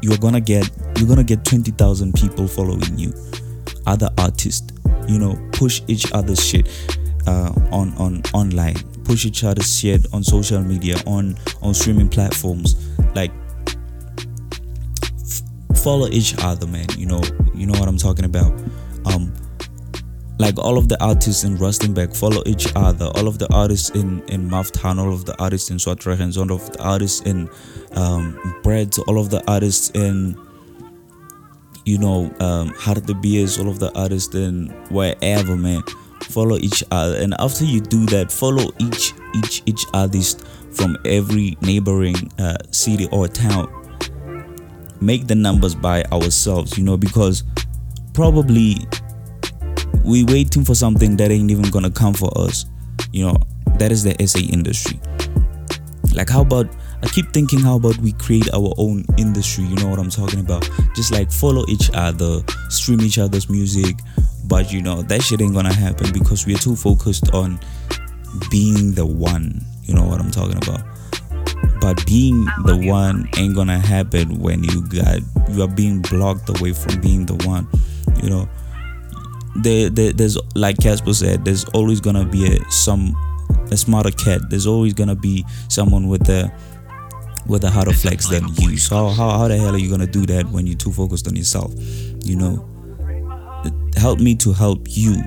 you're 0.00 0.18
gonna 0.18 0.40
get 0.40 0.70
you're 0.96 1.08
gonna 1.08 1.24
get 1.24 1.44
20,000 1.44 2.14
people 2.14 2.46
following 2.48 2.98
you 2.98 3.12
other 3.86 4.10
artists 4.18 4.72
you 5.08 5.18
know 5.18 5.38
push 5.52 5.82
each 5.88 6.10
other's 6.12 6.44
shit 6.44 6.68
uh, 7.26 7.52
on 7.70 7.94
on 7.98 8.22
online 8.32 8.76
push 9.04 9.24
each 9.26 9.44
other's 9.44 9.78
shit 9.78 10.06
on 10.12 10.24
social 10.24 10.60
media 10.60 10.96
on 11.06 11.36
on 11.62 11.74
streaming 11.74 12.08
platforms. 12.08 12.74
Like 13.14 13.30
f- 15.18 15.42
follow 15.82 16.08
each 16.08 16.34
other 16.38 16.66
man. 16.66 16.86
You 16.96 17.06
know 17.06 17.22
you 17.54 17.66
know 17.66 17.78
what 17.78 17.88
i'm 17.88 17.98
talking 17.98 18.24
about. 18.24 18.52
Um 19.06 19.32
like 20.40 20.58
all 20.58 20.78
of 20.78 20.88
the 20.88 21.00
artists 21.02 21.44
in 21.44 21.56
Rustenburg 21.58 22.16
follow 22.16 22.42
each 22.44 22.66
other. 22.74 23.06
All 23.14 23.28
of 23.28 23.38
the 23.38 23.46
artists 23.54 23.90
in 23.90 24.20
in 24.28 24.50
Maftown, 24.50 24.98
all 24.98 25.12
of 25.12 25.24
the 25.24 25.40
artists 25.40 25.70
in 25.70 25.76
Swartruggens, 25.76 26.36
all 26.36 26.50
of 26.50 26.72
the 26.72 26.82
artists 26.82 27.20
in 27.20 27.48
um, 27.92 28.36
Bread, 28.64 28.92
all 29.06 29.20
of 29.20 29.30
the 29.30 29.48
artists 29.48 29.90
in 29.90 30.36
you 31.84 31.98
know 31.98 32.32
um, 32.40 32.70
Hartebeers, 32.70 33.58
all 33.58 33.68
of 33.68 33.78
the 33.78 33.92
artists 33.98 34.34
in 34.34 34.68
wherever, 34.90 35.56
man. 35.56 35.82
Follow 36.22 36.56
each 36.56 36.82
other, 36.90 37.16
and 37.16 37.34
after 37.38 37.64
you 37.64 37.80
do 37.80 38.06
that, 38.06 38.32
follow 38.32 38.72
each 38.78 39.12
each 39.34 39.62
each 39.66 39.84
artist 39.92 40.46
from 40.72 40.96
every 41.04 41.56
neighboring 41.60 42.16
uh, 42.38 42.56
city 42.70 43.08
or 43.12 43.28
town. 43.28 43.68
Make 45.00 45.26
the 45.26 45.34
numbers 45.34 45.74
by 45.74 46.02
ourselves, 46.04 46.78
you 46.78 46.84
know, 46.84 46.96
because 46.96 47.44
probably 48.14 48.76
we 50.04 50.24
waiting 50.24 50.64
for 50.64 50.74
something 50.74 51.16
that 51.16 51.30
ain't 51.30 51.50
even 51.50 51.68
gonna 51.70 51.90
come 51.90 52.14
for 52.14 52.30
us 52.38 52.66
you 53.12 53.24
know 53.24 53.36
that 53.78 53.90
is 53.92 54.02
the 54.02 54.14
sa 54.26 54.38
industry 54.40 54.98
like 56.14 56.28
how 56.28 56.42
about 56.42 56.66
i 57.04 57.08
keep 57.08 57.32
thinking 57.32 57.60
how 57.60 57.76
about 57.76 57.96
we 57.98 58.12
create 58.12 58.48
our 58.54 58.72
own 58.78 59.04
industry? 59.18 59.64
You 59.64 59.76
know 59.76 59.88
what 59.88 59.98
i'm 59.98 60.10
talking 60.10 60.40
about. 60.40 60.68
Just 60.94 61.12
like 61.12 61.30
follow 61.30 61.64
each 61.68 61.90
other 61.94 62.40
stream 62.68 63.00
each 63.02 63.18
other's 63.18 63.48
music. 63.48 63.96
But 64.46 64.72
you 64.72 64.82
know 64.82 65.02
that 65.02 65.22
shit 65.22 65.40
ain't 65.40 65.54
gonna 65.54 65.72
happen 65.72 66.12
because 66.12 66.46
we're 66.46 66.58
too 66.58 66.76
focused 66.76 67.32
on 67.34 67.60
being 68.50 68.92
the 68.92 69.06
one. 69.06 69.60
You 69.84 69.94
know 69.94 70.04
what 70.04 70.20
i'm 70.20 70.30
talking 70.30 70.56
about? 70.56 70.80
But 71.80 72.04
being 72.06 72.44
the 72.64 72.76
one 72.76 73.28
ain't 73.36 73.54
gonna 73.54 73.78
happen 73.78 74.40
when 74.40 74.64
you 74.64 74.82
got 74.88 75.20
you 75.50 75.62
are 75.62 75.68
being 75.68 76.00
blocked 76.02 76.48
away 76.58 76.72
from 76.72 77.00
being 77.00 77.26
the 77.26 77.34
one 77.46 77.68
you 78.22 78.30
know? 78.30 78.48
There, 79.56 79.88
there 79.88 80.12
there's 80.12 80.36
like 80.56 80.76
Cassper 80.78 81.14
said, 81.14 81.44
there's 81.44 81.64
always 81.66 82.00
gonna 82.00 82.24
be 82.24 82.56
a 82.56 82.70
some 82.70 83.14
a 83.70 83.76
smarter 83.76 84.10
cat. 84.10 84.40
There's 84.50 84.66
always 84.66 84.94
gonna 84.94 85.14
be 85.14 85.44
someone 85.68 86.08
with 86.08 86.28
a 86.28 86.52
with 87.46 87.64
a 87.64 87.70
harder 87.70 87.92
flex 87.92 88.28
than 88.28 88.46
you. 88.56 88.76
So 88.76 88.96
how, 88.96 89.08
how 89.10 89.38
how 89.38 89.48
the 89.48 89.56
hell 89.56 89.74
are 89.74 89.78
you 89.78 89.90
gonna 89.90 90.06
do 90.06 90.26
that 90.26 90.46
when 90.46 90.66
you're 90.66 90.76
too 90.76 90.92
focused 90.92 91.26
on 91.26 91.36
yourself? 91.36 91.72
You 92.24 92.36
know, 92.36 92.68
help 93.96 94.20
me 94.20 94.34
to 94.36 94.52
help 94.52 94.86
you, 94.90 95.22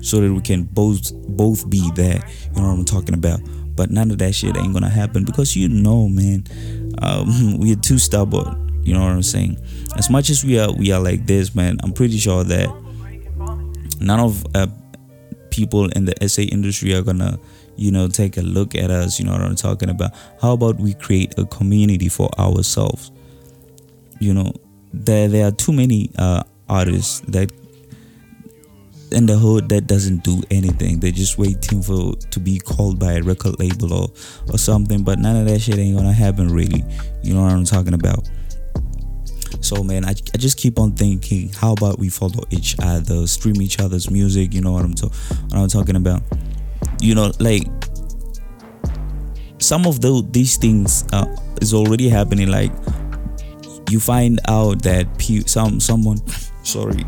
so 0.00 0.20
that 0.20 0.32
we 0.32 0.40
can 0.40 0.64
both 0.64 1.12
both 1.28 1.68
be 1.68 1.90
there. 1.94 2.22
You 2.54 2.62
know 2.62 2.68
what 2.68 2.78
I'm 2.78 2.84
talking 2.84 3.14
about? 3.14 3.40
But 3.76 3.90
none 3.90 4.10
of 4.10 4.18
that 4.18 4.34
shit 4.34 4.56
ain't 4.56 4.72
gonna 4.72 4.88
happen 4.88 5.24
because 5.24 5.54
you 5.56 5.68
know, 5.68 6.08
man, 6.08 6.44
um, 7.02 7.58
we 7.58 7.72
are 7.72 7.76
too 7.76 7.98
stubborn. 7.98 8.62
You 8.84 8.94
know 8.94 9.00
what 9.00 9.10
I'm 9.10 9.22
saying? 9.22 9.58
As 9.96 10.10
much 10.10 10.30
as 10.30 10.44
we 10.44 10.58
are 10.58 10.72
we 10.72 10.92
are 10.92 11.00
like 11.00 11.26
this, 11.26 11.54
man, 11.54 11.78
I'm 11.82 11.92
pretty 11.92 12.18
sure 12.18 12.44
that 12.44 12.68
none 14.00 14.20
of 14.20 14.44
uh, 14.54 14.66
people 15.50 15.88
in 15.90 16.04
the 16.04 16.28
SA 16.28 16.42
industry 16.42 16.94
are 16.94 17.02
gonna, 17.02 17.38
you 17.76 17.90
know, 17.90 18.08
take 18.08 18.36
a 18.36 18.42
look 18.42 18.74
at 18.74 18.90
us. 18.90 19.18
You 19.18 19.26
know 19.26 19.32
what 19.32 19.42
I'm 19.42 19.56
talking 19.56 19.90
about? 19.90 20.12
How 20.40 20.52
about 20.52 20.76
we 20.76 20.94
create 20.94 21.38
a 21.38 21.44
community 21.46 22.08
for 22.08 22.28
ourselves? 22.38 23.10
You 24.20 24.34
know, 24.34 24.52
there 24.92 25.28
there 25.28 25.46
are 25.46 25.52
too 25.52 25.72
many 25.72 26.10
uh, 26.18 26.42
artists 26.68 27.20
that 27.28 27.52
in 29.12 29.26
the 29.26 29.38
hood 29.38 29.68
that 29.68 29.86
doesn't 29.86 30.24
do 30.24 30.42
anything. 30.50 30.98
They're 31.00 31.12
just 31.12 31.38
waiting 31.38 31.82
for 31.82 32.14
to 32.16 32.40
be 32.40 32.58
called 32.58 32.98
by 32.98 33.14
a 33.14 33.22
record 33.22 33.58
label 33.58 33.92
or 33.92 34.08
or 34.50 34.58
something. 34.58 35.04
But 35.04 35.18
none 35.18 35.36
of 35.36 35.46
that 35.46 35.60
shit 35.60 35.78
ain't 35.78 35.96
gonna 35.96 36.12
happen 36.12 36.48
really. 36.48 36.84
You 37.22 37.34
know 37.34 37.42
what 37.42 37.52
I'm 37.52 37.64
talking 37.64 37.94
about? 37.94 38.28
So 39.60 39.82
man, 39.82 40.04
I, 40.04 40.10
I 40.10 40.38
just 40.38 40.58
keep 40.58 40.78
on 40.78 40.92
thinking, 40.92 41.50
how 41.52 41.72
about 41.72 41.98
we 41.98 42.08
follow 42.08 42.44
each 42.50 42.76
other, 42.80 43.26
stream 43.26 43.60
each 43.62 43.80
other's 43.80 44.10
music? 44.10 44.54
You 44.54 44.60
know 44.60 44.72
what 44.72 44.84
I'm 44.84 44.94
to- 44.94 45.08
what 45.08 45.54
I'm 45.54 45.68
talking 45.68 45.96
about? 45.96 46.22
You 47.00 47.14
know, 47.14 47.32
like 47.38 47.66
some 49.58 49.86
of 49.86 50.00
the, 50.00 50.26
these 50.30 50.56
things 50.56 51.04
uh, 51.12 51.26
is 51.60 51.74
already 51.74 52.08
happening. 52.08 52.48
Like 52.48 52.72
you 53.90 54.00
find 54.00 54.40
out 54.48 54.82
that 54.82 55.06
some 55.46 55.80
someone, 55.80 56.18
sorry, 56.62 57.04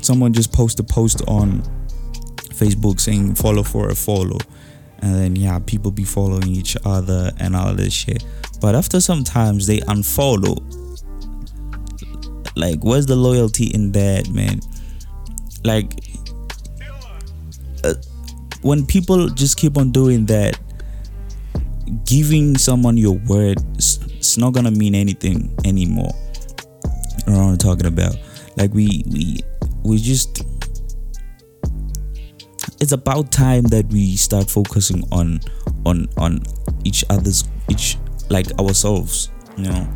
someone 0.00 0.32
just 0.32 0.52
posted 0.52 0.86
a 0.88 0.92
post 0.92 1.22
on 1.28 1.62
Facebook 2.36 3.00
saying 3.00 3.34
follow 3.34 3.62
for 3.62 3.88
a 3.88 3.94
follow, 3.94 4.38
and 5.00 5.14
then 5.14 5.36
yeah, 5.36 5.58
people 5.58 5.90
be 5.90 6.04
following 6.04 6.48
each 6.48 6.76
other 6.84 7.30
and 7.38 7.56
all 7.56 7.74
this 7.74 7.92
shit. 7.92 8.24
But 8.60 8.74
after 8.74 9.00
sometimes 9.00 9.66
they 9.66 9.78
unfollow 9.80 10.60
like 12.56 12.82
where's 12.82 13.06
the 13.06 13.16
loyalty 13.16 13.66
in 13.66 13.92
that 13.92 14.28
man 14.28 14.60
like 15.64 15.94
uh, 17.84 17.94
when 18.62 18.86
people 18.86 19.28
just 19.28 19.56
keep 19.56 19.76
on 19.76 19.90
doing 19.92 20.26
that 20.26 20.58
giving 22.04 22.56
someone 22.56 22.96
your 22.96 23.18
word 23.26 23.58
it's 24.22 24.38
not 24.38 24.52
gonna 24.52 24.70
mean 24.70 24.94
anything 24.94 25.52
anymore. 25.64 26.12
You 27.26 27.32
know 27.32 27.44
what 27.44 27.50
I'm 27.50 27.58
talking 27.58 27.86
about? 27.86 28.16
Like 28.56 28.72
we 28.72 29.02
we 29.10 29.40
we 29.82 29.98
just 29.98 30.44
it's 32.80 32.92
about 32.92 33.32
time 33.32 33.64
that 33.64 33.86
we 33.86 34.14
start 34.14 34.48
focusing 34.48 35.02
on 35.10 35.40
on 35.84 36.08
on 36.18 36.40
each 36.84 37.04
other's 37.10 37.44
each 37.68 37.98
like 38.30 38.46
ourselves 38.60 39.30
you 39.56 39.64
know 39.64 39.88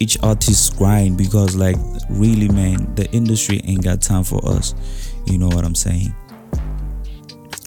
each 0.00 0.18
artist's 0.22 0.70
grind 0.70 1.16
because 1.16 1.54
like 1.54 1.76
really 2.10 2.48
man 2.48 2.94
the 2.96 3.08
industry 3.12 3.60
ain't 3.64 3.84
got 3.84 4.02
time 4.02 4.24
for 4.24 4.44
us 4.48 4.74
you 5.26 5.38
know 5.38 5.48
what 5.48 5.64
i'm 5.64 5.74
saying 5.74 6.12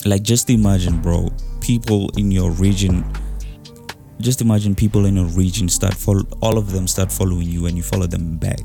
like 0.05 0.23
just 0.23 0.49
imagine 0.49 0.99
bro 1.01 1.29
people 1.59 2.09
in 2.17 2.31
your 2.31 2.51
region 2.51 3.05
just 4.21 4.41
imagine 4.41 4.75
people 4.75 5.05
in 5.05 5.15
your 5.15 5.25
region 5.25 5.67
start 5.67 5.93
follow 5.93 6.23
all 6.41 6.57
of 6.57 6.71
them 6.71 6.87
start 6.87 7.11
following 7.11 7.47
you 7.47 7.65
and 7.65 7.75
you 7.75 7.83
follow 7.83 8.07
them 8.07 8.37
back. 8.37 8.59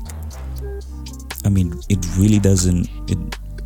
I 1.45 1.49
mean 1.49 1.79
it 1.89 2.05
really 2.17 2.39
doesn't 2.39 2.87
it 3.09 3.17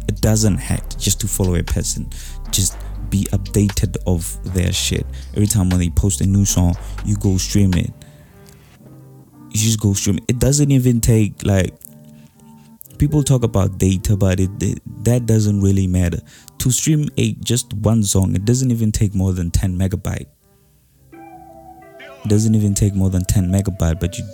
it 0.07 0.21
doesn't 0.21 0.57
hurt 0.57 0.95
just 0.97 1.19
to 1.21 1.27
follow 1.27 1.55
a 1.55 1.63
person. 1.63 2.09
Just 2.49 2.77
be 3.09 3.25
updated 3.25 3.97
of 4.07 4.37
their 4.53 4.71
shit. 4.71 5.05
Every 5.33 5.47
time 5.47 5.69
when 5.69 5.79
they 5.79 5.89
post 5.89 6.21
a 6.21 6.25
new 6.25 6.45
song 6.45 6.75
you 7.05 7.17
go 7.17 7.37
stream 7.37 7.73
it. 7.73 7.91
You 9.49 9.59
just 9.59 9.81
go 9.81 9.93
stream 9.93 10.17
it. 10.17 10.23
It 10.29 10.39
doesn't 10.39 10.71
even 10.71 11.01
take 11.01 11.43
like 11.43 11.73
people 13.01 13.23
talk 13.23 13.41
about 13.41 13.79
data, 13.79 14.15
but 14.15 14.39
it, 14.39 14.51
it 14.61 14.79
that 15.03 15.25
doesn't 15.25 15.59
really 15.59 15.87
matter. 15.87 16.19
To 16.59 16.69
stream 16.69 17.09
a 17.17 17.33
just 17.33 17.73
one 17.73 18.03
song, 18.03 18.35
it 18.35 18.45
doesn't 18.45 18.69
even 18.69 18.91
take 18.91 19.15
more 19.15 19.33
than 19.33 19.49
10 19.49 19.75
megabyte. 19.75 20.27
It 21.11 22.27
doesn't 22.27 22.53
even 22.53 22.75
take 22.75 22.93
more 22.93 23.09
than 23.09 23.25
10 23.25 23.49
megabyte, 23.51 23.99
but 23.99 24.19
you 24.19 24.25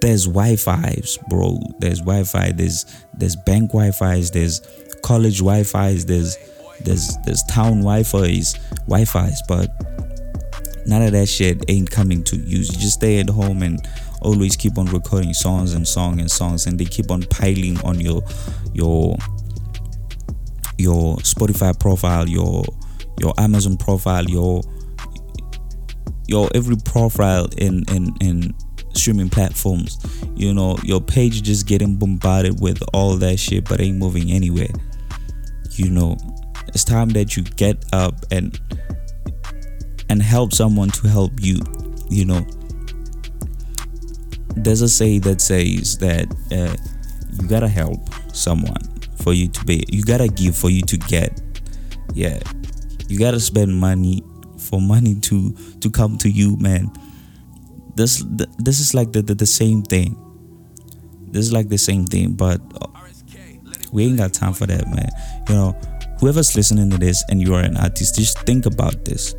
there's 0.00 0.26
Wi-Fi's, 0.26 1.18
bro. 1.28 1.58
There's 1.80 1.98
Wi-Fi. 1.98 2.52
There's 2.52 2.86
there's 3.14 3.34
bank 3.34 3.72
Wi-Fi's. 3.72 4.30
There's 4.30 4.60
college 5.02 5.38
Wi-Fi's. 5.38 6.06
There's 6.06 6.36
there's 6.84 7.16
there's 7.24 7.42
town 7.50 7.80
Wi-Fi's, 7.80 8.54
Wi-Fi's, 8.86 9.42
but 9.48 9.68
none 10.86 11.02
of 11.02 11.10
that 11.10 11.26
shit 11.26 11.64
ain't 11.66 11.90
coming 11.90 12.22
to 12.22 12.36
use. 12.36 12.72
You 12.72 12.78
just 12.78 12.98
stay 12.98 13.18
at 13.18 13.28
home 13.28 13.64
and 13.64 13.84
always 14.22 14.56
keep 14.56 14.78
on 14.78 14.86
recording 14.86 15.34
songs 15.34 15.74
and 15.74 15.86
song 15.86 16.20
and 16.20 16.30
songs, 16.30 16.66
and 16.66 16.78
they 16.78 16.84
keep 16.84 17.10
on 17.10 17.22
piling 17.22 17.78
on 17.84 18.00
your 18.00 18.22
your 18.72 19.16
your 20.78 21.16
Spotify 21.18 21.78
profile, 21.78 22.28
your 22.28 22.64
your 23.20 23.32
Amazon 23.38 23.76
profile, 23.76 24.24
your 24.24 24.62
your 26.28 26.50
every 26.54 26.76
profile 26.84 27.48
in 27.58 27.84
in 27.92 28.14
in 28.20 28.54
streaming 28.94 29.28
platforms. 29.28 29.98
You 30.34 30.52
know, 30.54 30.76
your 30.82 31.00
page 31.00 31.42
just 31.42 31.66
getting 31.66 31.96
bombarded 31.96 32.60
with 32.60 32.82
all 32.92 33.16
that 33.16 33.38
shit, 33.38 33.68
but 33.68 33.80
ain't 33.80 33.98
moving 33.98 34.30
anywhere. 34.30 34.68
You 35.72 35.90
know, 35.90 36.16
it's 36.68 36.84
time 36.84 37.10
that 37.10 37.36
you 37.36 37.42
get 37.42 37.84
up 37.92 38.14
and 38.30 38.58
and 40.08 40.22
help 40.22 40.52
someone 40.52 40.90
to 40.90 41.08
help 41.08 41.32
you 41.40 41.58
you 42.08 42.24
know 42.24 42.46
there's 44.56 44.80
a 44.80 44.88
say 44.88 45.18
that 45.18 45.40
says 45.40 45.98
that 45.98 46.26
uh, 46.50 46.76
you 47.40 47.48
gotta 47.48 47.68
help 47.68 48.00
someone 48.32 48.80
for 49.22 49.32
you 49.34 49.48
to 49.48 49.64
be 49.64 49.84
you 49.88 50.02
gotta 50.02 50.28
give 50.28 50.56
for 50.56 50.70
you 50.70 50.82
to 50.82 50.96
get. 50.96 51.40
Yeah. 52.14 52.40
You 53.08 53.18
gotta 53.18 53.40
spend 53.40 53.74
money 53.74 54.22
for 54.58 54.80
money 54.80 55.14
to 55.16 55.52
to 55.80 55.90
come 55.90 56.16
to 56.18 56.30
you 56.30 56.56
man. 56.56 56.90
This 57.94 58.24
this 58.58 58.80
is 58.80 58.94
like 58.94 59.12
the, 59.12 59.22
the, 59.22 59.34
the 59.34 59.46
same 59.46 59.82
thing. 59.82 60.16
This 61.28 61.46
is 61.46 61.52
like 61.52 61.68
the 61.68 61.78
same 61.78 62.06
thing 62.06 62.32
but 62.32 62.60
uh, 62.80 62.88
we 63.92 64.06
ain't 64.06 64.18
got 64.18 64.32
time 64.32 64.54
for 64.54 64.66
that 64.66 64.88
man. 64.88 65.08
You 65.48 65.54
know 65.54 65.80
whoever's 66.18 66.56
listening 66.56 66.90
to 66.90 66.98
this 66.98 67.22
and 67.28 67.42
you 67.42 67.54
are 67.54 67.62
an 67.62 67.76
artist 67.76 68.16
just 68.16 68.38
think 68.40 68.64
about 68.64 69.04
this. 69.04 69.34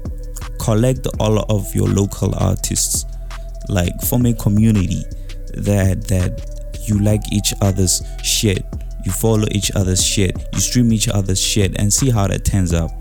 Collect 0.59 1.07
all 1.19 1.39
of 1.51 1.73
your 1.73 1.87
local 1.87 2.35
artists 2.35 3.05
like 3.69 3.99
form 4.01 4.25
a 4.25 4.33
community 4.33 5.03
that 5.53 6.07
that 6.07 6.83
you 6.87 6.99
like 6.99 7.21
each 7.31 7.53
other's 7.61 8.01
shit. 8.23 8.65
You 9.05 9.11
follow 9.11 9.47
each 9.51 9.71
other's 9.75 10.03
shit. 10.03 10.35
You 10.53 10.59
stream 10.59 10.91
each 10.91 11.07
other's 11.07 11.41
shit 11.41 11.79
and 11.79 11.91
see 11.91 12.09
how 12.09 12.27
that 12.27 12.43
turns 12.43 12.73
out 12.73 12.91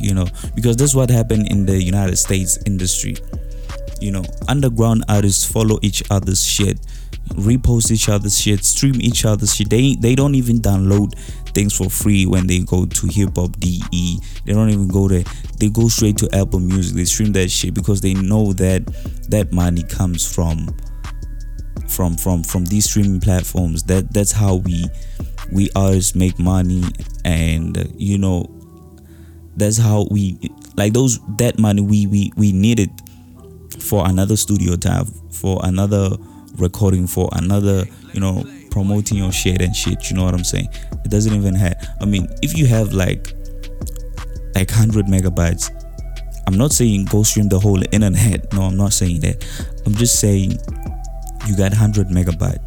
you 0.00 0.14
know? 0.14 0.26
Because 0.54 0.76
that's 0.76 0.94
what 0.94 1.10
happened 1.10 1.48
in 1.48 1.66
the 1.66 1.80
united 1.80 2.16
states 2.16 2.58
industry. 2.66 3.16
You 4.00 4.12
know 4.12 4.24
underground 4.48 5.04
artists 5.08 5.44
follow 5.44 5.78
each 5.82 6.02
other's 6.10 6.44
shit 6.44 6.78
repost 7.34 7.92
each 7.92 8.08
other's 8.08 8.40
shit 8.40 8.64
stream 8.64 8.96
each 9.00 9.24
other's 9.24 9.54
shit. 9.54 9.70
They 9.70 9.94
they 9.94 10.14
don't 10.14 10.34
even 10.34 10.60
download 10.60 11.14
things 11.54 11.76
for 11.76 11.90
free 11.90 12.26
when 12.26 12.46
they 12.46 12.60
go 12.60 12.86
to 12.86 13.06
hip 13.06 13.36
hop 13.36 13.52
de 13.58 13.80
they 14.44 14.52
don't 14.52 14.70
even 14.70 14.88
go 14.88 15.08
there. 15.08 15.24
They 15.58 15.68
go 15.68 15.88
straight 15.88 16.16
to 16.18 16.28
apple 16.34 16.60
music. 16.60 16.96
They 16.96 17.04
stream 17.04 17.32
that 17.32 17.50
shit 17.50 17.74
because 17.74 18.00
they 18.00 18.14
know 18.14 18.52
that 18.54 18.86
that 19.28 19.52
money 19.52 19.82
comes 19.82 20.30
from 20.32 20.74
from 21.88 22.16
from 22.16 22.42
from 22.42 22.64
these 22.66 22.88
streaming 22.88 23.20
platforms. 23.20 23.82
That 23.84 24.12
that's 24.12 24.32
how 24.32 24.56
we 24.56 24.86
we 25.52 25.68
artists 25.76 26.14
make 26.14 26.38
money 26.38 26.84
and 27.24 27.92
you 27.96 28.18
know 28.18 28.46
that's 29.56 29.76
how 29.76 30.06
we 30.10 30.38
like 30.76 30.92
those 30.92 31.18
that 31.36 31.58
money 31.58 31.82
we 31.82 32.06
we 32.06 32.32
we 32.36 32.52
need 32.52 32.80
it 32.80 32.90
for 33.80 34.06
another 34.08 34.36
studio 34.36 34.76
time 34.76 35.04
for 35.30 35.60
another 35.64 36.10
recording 36.56 37.06
for 37.06 37.28
another 37.32 37.84
you 38.12 38.20
know 38.20 38.44
promoting 38.70 39.18
your 39.18 39.32
shit 39.32 39.60
and 39.60 39.74
shit 39.74 40.10
you 40.10 40.16
know 40.16 40.24
what 40.24 40.34
i'm 40.34 40.44
saying? 40.44 40.68
It 41.04 41.10
doesn't 41.10 41.34
even 41.34 41.54
have 41.54 41.76
i 42.00 42.04
mean 42.04 42.28
if 42.42 42.56
you 42.56 42.66
have 42.66 42.92
like 42.92 43.32
like 44.54 44.70
100 44.70 45.06
megabytes 45.06 45.70
i'm 46.46 46.56
not 46.56 46.72
saying 46.72 47.04
go 47.06 47.22
stream 47.22 47.48
the 47.48 47.58
whole 47.58 47.82
internet 47.92 48.52
no 48.52 48.62
i'm 48.62 48.76
not 48.76 48.92
saying 48.92 49.20
that. 49.20 49.44
I'm 49.86 49.94
just 49.94 50.20
saying 50.20 50.52
you 51.46 51.56
got 51.56 51.72
100 51.72 52.08
megabyte 52.08 52.64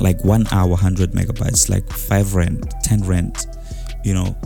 like 0.00 0.22
one 0.24 0.46
hour 0.52 0.68
100 0.68 1.12
megabytes 1.12 1.68
like 1.70 1.90
5 1.90 2.34
rand 2.34 2.70
10 2.82 3.02
rand 3.04 3.46
you 4.06 4.14
know? 4.14 4.36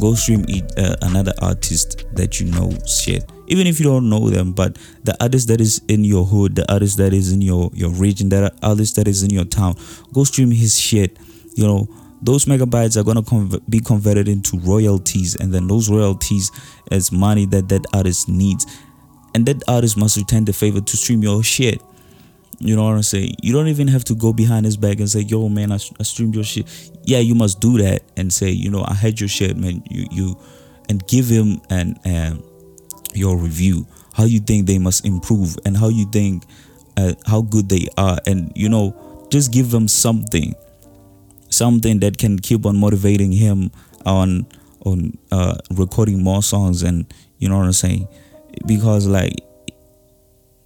Go 0.00 0.14
stream 0.14 0.44
eat, 0.48 0.64
uh, 0.78 0.96
another 1.02 1.32
artist 1.40 2.04
that 2.14 2.40
you 2.40 2.50
know 2.50 2.72
shit 2.86 3.24
even 3.50 3.66
if 3.66 3.78
you 3.78 3.84
don't 3.84 4.08
know 4.08 4.30
them 4.30 4.52
but 4.52 4.78
the 5.04 5.16
artist 5.22 5.48
that 5.48 5.60
is 5.60 5.82
in 5.88 6.04
your 6.04 6.24
hood 6.24 6.54
the 6.54 6.72
artist 6.72 6.96
that 6.96 7.12
is 7.12 7.32
in 7.32 7.42
your 7.42 7.70
your 7.74 7.90
region 7.90 8.28
that 8.28 8.54
artist 8.62 8.96
that 8.96 9.06
is 9.06 9.22
in 9.22 9.30
your 9.30 9.44
town 9.44 9.74
go 10.12 10.24
stream 10.24 10.50
his 10.50 10.78
shit 10.78 11.18
you 11.54 11.66
know 11.66 11.86
those 12.22 12.44
megabytes 12.44 12.96
are 12.96 13.04
gonna 13.04 13.22
conv- 13.22 13.60
be 13.68 13.80
converted 13.80 14.28
into 14.28 14.58
royalties 14.60 15.36
and 15.36 15.52
then 15.52 15.66
those 15.66 15.90
royalties 15.90 16.50
is 16.90 17.10
money 17.10 17.44
that 17.44 17.68
that 17.68 17.84
artist 17.94 18.28
needs 18.28 18.66
and 19.34 19.46
that 19.46 19.62
artist 19.68 19.96
must 19.96 20.16
return 20.16 20.44
the 20.44 20.52
favor 20.52 20.80
to 20.80 20.96
stream 20.96 21.22
your 21.22 21.42
shit 21.42 21.82
you 22.62 22.76
know 22.76 22.84
what 22.84 22.92
I'm 22.94 23.02
saying? 23.02 23.36
You 23.42 23.54
don't 23.54 23.68
even 23.68 23.88
have 23.88 24.04
to 24.04 24.14
go 24.14 24.34
behind 24.34 24.66
his 24.66 24.76
back 24.76 24.98
and 24.98 25.08
say, 25.08 25.20
"Yo, 25.20 25.48
man, 25.48 25.72
I, 25.72 25.76
I 25.98 26.02
streamed 26.02 26.34
your 26.34 26.44
shit." 26.44 26.66
Yeah, 27.04 27.18
you 27.18 27.34
must 27.34 27.58
do 27.58 27.78
that 27.78 28.02
and 28.18 28.30
say, 28.30 28.50
"You 28.50 28.70
know, 28.70 28.84
I 28.86 28.92
had 28.92 29.18
your 29.18 29.30
shit, 29.30 29.56
man." 29.56 29.82
You 29.88 30.06
you 30.10 30.36
and 30.90 31.06
give 31.06 31.26
him 31.26 31.62
an 31.70 31.98
um, 32.04 32.42
your 33.14 33.36
review, 33.36 33.86
how 34.14 34.24
you 34.24 34.40
think 34.40 34.66
they 34.66 34.78
must 34.78 35.04
improve, 35.04 35.56
and 35.64 35.76
how 35.76 35.88
you 35.88 36.06
think 36.10 36.44
uh, 36.96 37.14
how 37.26 37.42
good 37.42 37.68
they 37.68 37.86
are, 37.96 38.18
and 38.26 38.52
you 38.54 38.68
know, 38.68 39.26
just 39.30 39.52
give 39.52 39.70
them 39.70 39.88
something, 39.88 40.54
something 41.48 42.00
that 42.00 42.18
can 42.18 42.38
keep 42.38 42.66
on 42.66 42.76
motivating 42.76 43.32
him 43.32 43.70
on 44.06 44.46
on 44.84 45.16
uh, 45.30 45.56
recording 45.72 46.22
more 46.22 46.42
songs, 46.42 46.82
and 46.82 47.12
you 47.38 47.48
know 47.48 47.58
what 47.58 47.66
I'm 47.66 47.72
saying? 47.72 48.08
Because 48.66 49.06
like 49.06 49.34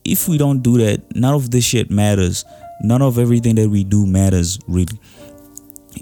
if 0.04 0.28
we 0.28 0.38
don't 0.38 0.62
do 0.62 0.78
that, 0.78 1.16
none 1.16 1.34
of 1.34 1.50
this 1.50 1.64
shit 1.64 1.90
matters. 1.90 2.44
None 2.82 3.02
of 3.02 3.18
everything 3.18 3.54
that 3.54 3.68
we 3.68 3.84
do 3.84 4.04
matters, 4.06 4.58
really. 4.68 4.98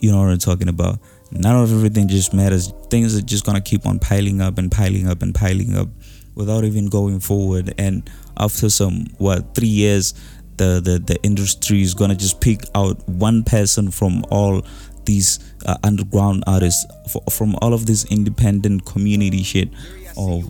You 0.01 0.11
know 0.11 0.19
what 0.19 0.31
I'm 0.31 0.39
talking 0.39 0.69
about? 0.69 0.99
None 1.31 1.57
of 1.57 1.73
everything 1.73 2.09
just 2.09 2.35
matters. 2.35 2.73
Things 2.91 3.17
are 3.17 3.23
just 3.23 3.47
gonna 3.47 3.61
keep 3.61 3.87
on 3.87 3.99
piling 3.99 4.41
up 4.41 4.59
and 4.59 4.71
piling 4.71 5.09
up 5.09 5.23
and 5.23 5.35
piling 5.35 5.77
up 5.77 5.89
without 6.35 6.65
even 6.65 6.87
going 6.87 7.21
forward. 7.21 7.75
And 7.79 8.09
after 8.37 8.71
some 8.71 9.07
what 9.19 9.55
three 9.55 9.69
years, 9.69 10.15
the 10.57 10.81
the, 10.83 10.99
the 10.99 11.23
industry 11.23 11.83
is 11.83 11.95
gonna 11.95 12.15
just 12.15 12.41
pick 12.41 12.65
out 12.75 13.07
one 13.09 13.43
person 13.43 13.91
from 13.91 14.25
all 14.31 14.63
these 15.05 15.41
uh, 15.67 15.77
underground 15.83 16.45
artists, 16.47 16.87
from 17.31 17.57
all 17.61 17.75
of 17.75 17.87
this 17.87 18.05
independent 18.07 18.85
community 18.85 19.43
shit 19.43 19.69
of 20.17 20.45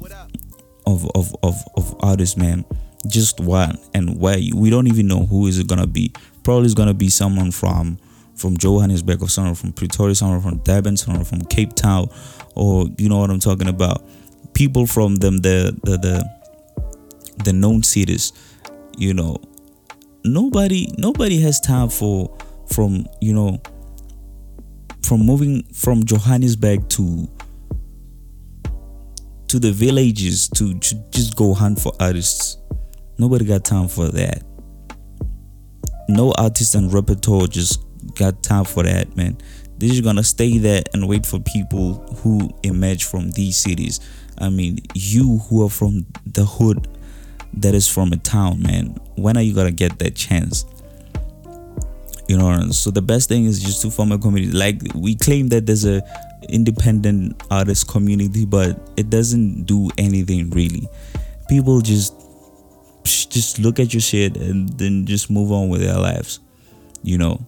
of 0.86 1.10
of 1.14 1.34
of, 1.42 1.56
of 1.76 1.96
artists, 2.00 2.36
man. 2.36 2.64
Just 3.08 3.40
one. 3.40 3.78
And 3.94 4.20
where 4.20 4.38
we 4.54 4.70
don't 4.70 4.86
even 4.86 5.08
know 5.08 5.26
who 5.26 5.46
is 5.46 5.58
it 5.58 5.66
gonna 5.66 5.86
be. 5.86 6.12
Probably 6.44 6.66
it's 6.66 6.74
gonna 6.74 6.94
be 6.94 7.08
someone 7.08 7.50
from 7.50 7.98
from 8.34 8.56
johannesburg 8.56 9.22
or 9.22 9.28
someone 9.28 9.54
from 9.54 9.72
pretoria 9.72 10.14
someone 10.14 10.40
from 10.40 10.58
durban 10.64 10.96
someone 10.96 11.24
from 11.24 11.42
cape 11.42 11.74
town 11.74 12.08
or 12.54 12.86
you 12.98 13.08
know 13.08 13.18
what 13.18 13.30
i'm 13.30 13.38
talking 13.38 13.68
about 13.68 14.02
people 14.54 14.86
from 14.86 15.16
them 15.16 15.38
the 15.38 15.76
the 15.84 15.96
the 15.98 16.42
the 17.44 17.52
known 17.52 17.82
cities, 17.82 18.32
you 18.96 19.14
know, 19.14 19.36
nobody 20.24 20.88
nobody 20.98 21.40
has 21.40 21.60
time 21.60 21.88
for 21.88 22.36
from 22.72 23.06
you 23.20 23.32
know 23.32 23.60
from 25.02 25.20
moving 25.20 25.62
from 25.72 26.04
Johannesburg 26.04 26.88
to 26.90 27.28
to 29.48 29.58
the 29.58 29.70
villages 29.70 30.48
to, 30.48 30.78
to 30.78 30.94
just 31.10 31.36
go 31.36 31.52
hunt 31.52 31.78
for 31.78 31.92
artists. 32.00 32.56
Nobody 33.18 33.44
got 33.44 33.64
time 33.66 33.86
for 33.86 34.08
that. 34.08 34.42
No 36.08 36.32
artist 36.38 36.74
and 36.74 36.90
repertoire 36.90 37.46
just 37.46 37.84
got 38.14 38.42
time 38.42 38.64
for 38.64 38.82
that, 38.82 39.14
man. 39.14 39.36
They're 39.76 39.90
just 39.90 40.04
gonna 40.04 40.24
stay 40.24 40.56
there 40.56 40.82
and 40.94 41.06
wait 41.06 41.26
for 41.26 41.38
people 41.40 41.94
who 42.22 42.48
emerge 42.62 43.04
from 43.04 43.30
these 43.32 43.58
cities. 43.58 44.00
I 44.38 44.48
mean, 44.48 44.78
you 44.94 45.38
who 45.38 45.64
are 45.64 45.70
from 45.70 46.06
the 46.26 46.44
hood 46.44 46.88
that 47.54 47.74
is 47.74 47.88
from 47.88 48.12
a 48.12 48.16
town, 48.16 48.62
man. 48.62 48.98
When 49.16 49.36
are 49.36 49.42
you 49.42 49.54
gonna 49.54 49.70
get 49.70 49.98
that 49.98 50.14
chance? 50.14 50.64
You 52.28 52.38
know, 52.38 52.70
so 52.70 52.90
the 52.90 53.02
best 53.02 53.28
thing 53.28 53.44
is 53.44 53.60
just 53.60 53.82
to 53.82 53.90
form 53.90 54.12
a 54.12 54.18
community. 54.18 54.56
Like 54.56 54.80
we 54.94 55.14
claim 55.14 55.48
that 55.48 55.66
there's 55.66 55.84
a 55.84 56.02
independent 56.48 57.42
artist 57.50 57.88
community, 57.88 58.44
but 58.46 58.78
it 58.96 59.10
doesn't 59.10 59.64
do 59.64 59.90
anything 59.98 60.50
really. 60.50 60.88
People 61.48 61.80
just 61.80 62.14
just 63.04 63.58
look 63.58 63.80
at 63.80 63.92
your 63.92 64.00
shit 64.00 64.36
and 64.36 64.68
then 64.78 65.04
just 65.06 65.30
move 65.30 65.52
on 65.52 65.68
with 65.68 65.82
their 65.82 65.98
lives. 65.98 66.40
You 67.02 67.18
know. 67.18 67.40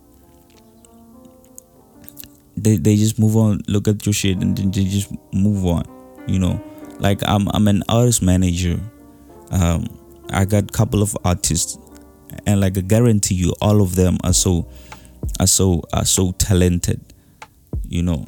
They 2.56 2.76
they 2.76 2.96
just 2.96 3.18
move 3.18 3.36
on, 3.36 3.62
look 3.68 3.88
at 3.88 4.04
your 4.04 4.12
shit 4.12 4.38
and 4.38 4.56
then 4.56 4.70
they 4.70 4.84
just 4.84 5.12
move 5.32 5.64
on. 5.64 5.84
You 6.26 6.38
know. 6.38 6.73
Like 7.04 7.20
I'm 7.28 7.48
I'm 7.52 7.68
an 7.68 7.82
artist 7.90 8.22
manager. 8.22 8.80
Um 9.50 9.84
I 10.30 10.46
got 10.46 10.62
a 10.62 10.72
couple 10.72 11.02
of 11.02 11.14
artists 11.22 11.76
and 12.46 12.62
like 12.62 12.78
I 12.78 12.80
guarantee 12.80 13.34
you 13.34 13.52
all 13.60 13.82
of 13.82 13.94
them 13.94 14.16
are 14.24 14.32
so 14.32 14.66
are 15.38 15.46
so 15.46 15.82
are 15.92 16.06
so 16.06 16.32
talented. 16.32 17.02
You 17.86 18.04
know, 18.04 18.26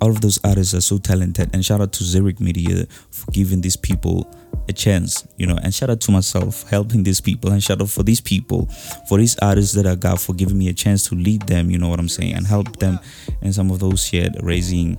all 0.00 0.08
of 0.08 0.22
those 0.22 0.40
artists 0.42 0.72
are 0.72 0.80
so 0.80 0.96
talented 0.96 1.50
and 1.52 1.62
shout 1.62 1.82
out 1.82 1.92
to 1.92 2.04
Zurich 2.04 2.40
Media 2.40 2.86
for 3.10 3.30
giving 3.30 3.60
these 3.60 3.76
people 3.76 4.32
a 4.66 4.72
chance 4.72 5.28
you 5.36 5.46
know 5.46 5.58
and 5.62 5.74
shout 5.74 5.90
out 5.90 6.00
to 6.00 6.10
myself 6.10 6.68
helping 6.70 7.02
these 7.02 7.20
people 7.20 7.50
and 7.52 7.62
shout 7.62 7.80
out 7.82 7.90
for 7.90 8.02
these 8.02 8.20
people 8.20 8.66
for 9.06 9.18
these 9.18 9.36
artists 9.40 9.74
that 9.74 9.86
I 9.86 9.94
got 9.96 10.18
for 10.18 10.34
giving 10.34 10.58
me 10.58 10.68
a 10.68 10.74
chance 10.74 11.08
to 11.08 11.14
lead 11.14 11.42
them 11.42 11.70
you 11.70 11.78
know 11.78 11.88
what 11.88 12.00
I'm 12.00 12.08
saying 12.08 12.34
and 12.34 12.46
help 12.46 12.76
them 12.78 12.98
and 13.42 13.54
some 13.54 13.70
of 13.70 13.80
those 13.80 14.04
shit 14.04 14.34
raising 14.42 14.98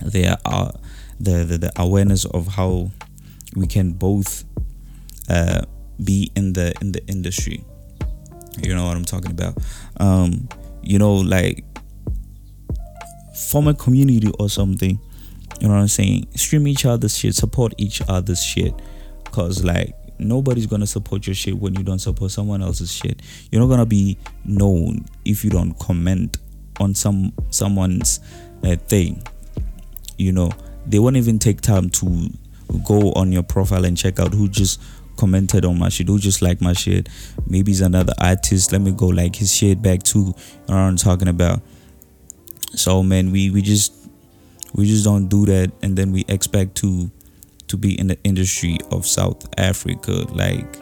their 0.00 0.36
uh, 0.44 0.70
the, 1.20 1.44
the 1.44 1.58
the 1.58 1.72
awareness 1.76 2.24
of 2.26 2.46
how 2.46 2.90
we 3.56 3.66
can 3.66 3.92
both 3.92 4.44
uh, 5.28 5.62
be 6.02 6.30
in 6.36 6.52
the 6.52 6.72
in 6.80 6.92
the 6.92 7.04
industry 7.06 7.64
you 8.62 8.74
know 8.74 8.86
what 8.86 8.96
I'm 8.96 9.04
talking 9.04 9.30
about 9.30 9.56
um 9.98 10.48
you 10.82 10.98
know 10.98 11.14
like 11.14 11.64
form 13.38 13.68
a 13.68 13.74
community 13.74 14.30
or 14.38 14.48
something. 14.48 14.98
You 15.60 15.68
know 15.68 15.74
what 15.74 15.80
I'm 15.80 15.88
saying? 15.88 16.28
Stream 16.34 16.66
each 16.66 16.84
other's 16.84 17.16
shit, 17.16 17.34
support 17.34 17.72
each 17.78 18.02
other's 18.08 18.42
shit. 18.42 18.74
Cause 19.26 19.64
like 19.64 19.94
nobody's 20.18 20.66
gonna 20.66 20.86
support 20.86 21.26
your 21.26 21.34
shit 21.34 21.56
when 21.56 21.74
you 21.74 21.84
don't 21.84 21.98
support 22.00 22.30
someone 22.30 22.62
else's 22.62 22.92
shit. 22.92 23.22
You're 23.50 23.60
not 23.60 23.68
gonna 23.68 23.86
be 23.86 24.18
known 24.44 25.06
if 25.24 25.44
you 25.44 25.50
don't 25.50 25.78
comment 25.78 26.38
on 26.80 26.94
some 26.94 27.32
someone's 27.50 28.20
uh, 28.64 28.76
thing. 28.76 29.22
You 30.16 30.32
know, 30.32 30.50
they 30.90 30.98
won't 30.98 31.16
even 31.16 31.38
take 31.38 31.60
time 31.60 31.90
to 31.90 32.30
go 32.86 33.12
on 33.12 33.32
your 33.32 33.42
profile 33.42 33.84
and 33.84 33.96
check 33.96 34.18
out 34.18 34.34
who 34.34 34.48
just 34.48 34.80
commented 35.16 35.64
on 35.64 35.78
my 35.78 35.88
shit, 35.88 36.08
who 36.08 36.18
just 36.18 36.42
like 36.42 36.60
my 36.60 36.72
shit. 36.72 37.08
Maybe 37.46 37.70
he's 37.70 37.80
another 37.80 38.12
artist. 38.20 38.72
Let 38.72 38.80
me 38.80 38.92
go 38.92 39.06
like 39.06 39.36
his 39.36 39.54
shit 39.54 39.82
back 39.82 40.02
too. 40.02 40.18
You 40.18 40.24
know 40.24 40.34
what 40.66 40.76
I'm 40.76 40.96
talking 40.96 41.28
about? 41.28 41.60
so 42.74 43.02
man 43.02 43.30
we 43.30 43.50
we 43.50 43.62
just 43.62 43.94
we 44.74 44.86
just 44.86 45.04
don't 45.04 45.28
do 45.28 45.46
that 45.46 45.72
and 45.82 45.96
then 45.96 46.12
we 46.12 46.24
expect 46.28 46.74
to 46.76 47.10
to 47.66 47.76
be 47.76 47.98
in 47.98 48.06
the 48.06 48.18
industry 48.24 48.78
of 48.90 49.06
south 49.06 49.48
africa 49.58 50.12
like 50.32 50.78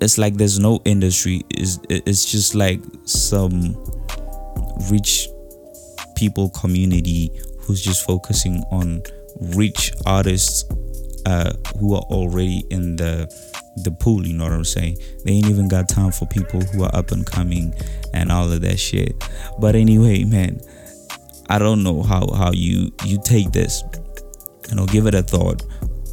it's 0.00 0.18
like 0.18 0.34
there's 0.34 0.58
no 0.58 0.80
industry 0.84 1.42
is 1.50 1.80
it's 1.88 2.30
just 2.30 2.54
like 2.54 2.80
some 3.04 3.76
rich 4.90 5.28
people 6.14 6.48
community 6.50 7.30
who's 7.70 7.80
just 7.80 8.04
focusing 8.04 8.64
on 8.72 9.00
rich 9.54 9.92
artists 10.04 10.64
uh, 11.24 11.52
who 11.78 11.94
are 11.94 12.02
already 12.10 12.64
in 12.68 12.96
the 12.96 13.32
the 13.84 13.92
pool, 13.92 14.26
you 14.26 14.34
know 14.34 14.44
what 14.44 14.52
I'm 14.52 14.64
saying? 14.64 14.98
They 15.24 15.34
ain't 15.34 15.46
even 15.46 15.68
got 15.68 15.88
time 15.88 16.10
for 16.10 16.26
people 16.26 16.60
who 16.60 16.82
are 16.82 16.94
up 16.94 17.12
and 17.12 17.24
coming 17.24 17.72
and 18.12 18.32
all 18.32 18.50
of 18.50 18.60
that 18.62 18.80
shit. 18.80 19.14
But 19.60 19.76
anyway, 19.76 20.24
man, 20.24 20.60
I 21.48 21.60
don't 21.60 21.84
know 21.84 22.02
how 22.02 22.26
how 22.32 22.50
you 22.50 22.90
you 23.04 23.20
take 23.22 23.52
this. 23.52 23.84
You 24.68 24.74
know, 24.74 24.86
give 24.86 25.06
it 25.06 25.14
a 25.14 25.22
thought. 25.22 25.62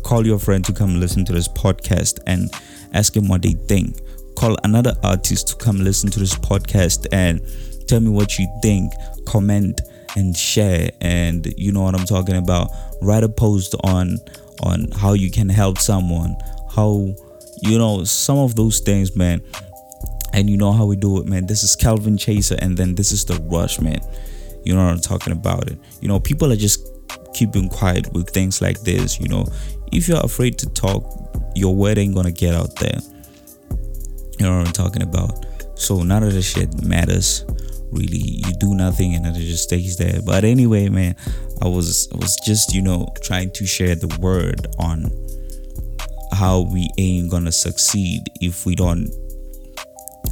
Call 0.03 0.27
your 0.27 0.37
friend 0.37 0.63
to 0.65 0.73
come 0.73 0.99
listen 0.99 1.25
to 1.25 1.33
this 1.33 1.47
podcast 1.47 2.19
and 2.27 2.53
ask 2.93 3.15
him 3.15 3.27
what 3.27 3.41
they 3.41 3.53
think. 3.53 3.97
Call 4.35 4.55
another 4.63 4.93
artist 5.03 5.47
to 5.47 5.55
come 5.55 5.77
listen 5.79 6.11
to 6.11 6.19
this 6.19 6.35
podcast 6.35 7.07
and 7.11 7.41
tell 7.87 7.99
me 7.99 8.11
what 8.11 8.37
you 8.37 8.47
think. 8.61 8.93
Comment 9.25 9.81
and 10.15 10.35
share 10.35 10.89
and 11.01 11.53
you 11.57 11.71
know 11.71 11.81
what 11.83 11.95
I'm 11.95 12.05
talking 12.05 12.35
about. 12.35 12.71
Write 13.01 13.23
a 13.23 13.29
post 13.29 13.75
on 13.83 14.17
on 14.61 14.91
how 14.91 15.13
you 15.13 15.29
can 15.29 15.49
help 15.49 15.77
someone, 15.77 16.35
how 16.75 17.13
you 17.61 17.77
know 17.77 18.03
some 18.03 18.37
of 18.37 18.55
those 18.55 18.79
things 18.79 19.15
man. 19.15 19.41
And 20.33 20.49
you 20.49 20.57
know 20.57 20.71
how 20.71 20.85
we 20.85 20.95
do 20.95 21.19
it 21.19 21.25
man. 21.25 21.47
This 21.47 21.63
is 21.63 21.75
calvin 21.75 22.17
chaser 22.17 22.55
and 22.59 22.77
then 22.77 22.95
this 22.95 23.11
is 23.11 23.25
the 23.25 23.35
rush 23.51 23.79
man. 23.79 23.99
You 24.63 24.75
know 24.75 24.83
what 24.83 24.93
i'm 24.93 24.99
talking 24.99 25.33
about 25.33 25.69
it. 25.69 25.77
You 26.01 26.07
know 26.07 26.19
people 26.19 26.51
are 26.51 26.57
just 26.57 26.85
keeping 27.33 27.69
quiet 27.69 28.11
with 28.13 28.29
things 28.29 28.61
like 28.61 28.81
this 28.81 29.19
you 29.19 29.27
know. 29.27 29.45
If 29.91 30.07
you're 30.07 30.23
afraid 30.23 30.57
to 30.59 30.69
talk 30.69 31.05
your 31.55 31.75
word 31.75 31.97
ain't 31.97 32.13
gonna 32.13 32.31
get 32.31 32.53
out 32.53 32.75
there. 32.75 32.99
You 34.39 34.45
know 34.45 34.57
what 34.57 34.67
i'm 34.67 34.73
talking 34.73 35.01
about? 35.01 35.45
So 35.75 36.03
none 36.03 36.23
of 36.23 36.33
this 36.33 36.45
shit 36.45 36.83
matters 36.83 37.45
really 37.91 38.17
you 38.17 38.53
do 38.59 38.75
nothing 38.75 39.15
and 39.15 39.25
it 39.25 39.33
just 39.33 39.63
stays 39.63 39.97
there 39.97 40.21
but 40.25 40.43
anyway 40.43 40.89
man 40.89 41.15
i 41.61 41.67
was 41.67 42.09
i 42.13 42.17
was 42.17 42.35
just 42.45 42.73
you 42.73 42.81
know 42.81 43.07
trying 43.21 43.49
to 43.51 43.65
share 43.65 43.95
the 43.95 44.07
word 44.19 44.67
on 44.79 45.09
how 46.33 46.61
we 46.71 46.89
ain't 46.97 47.31
gonna 47.31 47.51
succeed 47.51 48.21
if 48.41 48.65
we 48.65 48.75
don't 48.75 49.09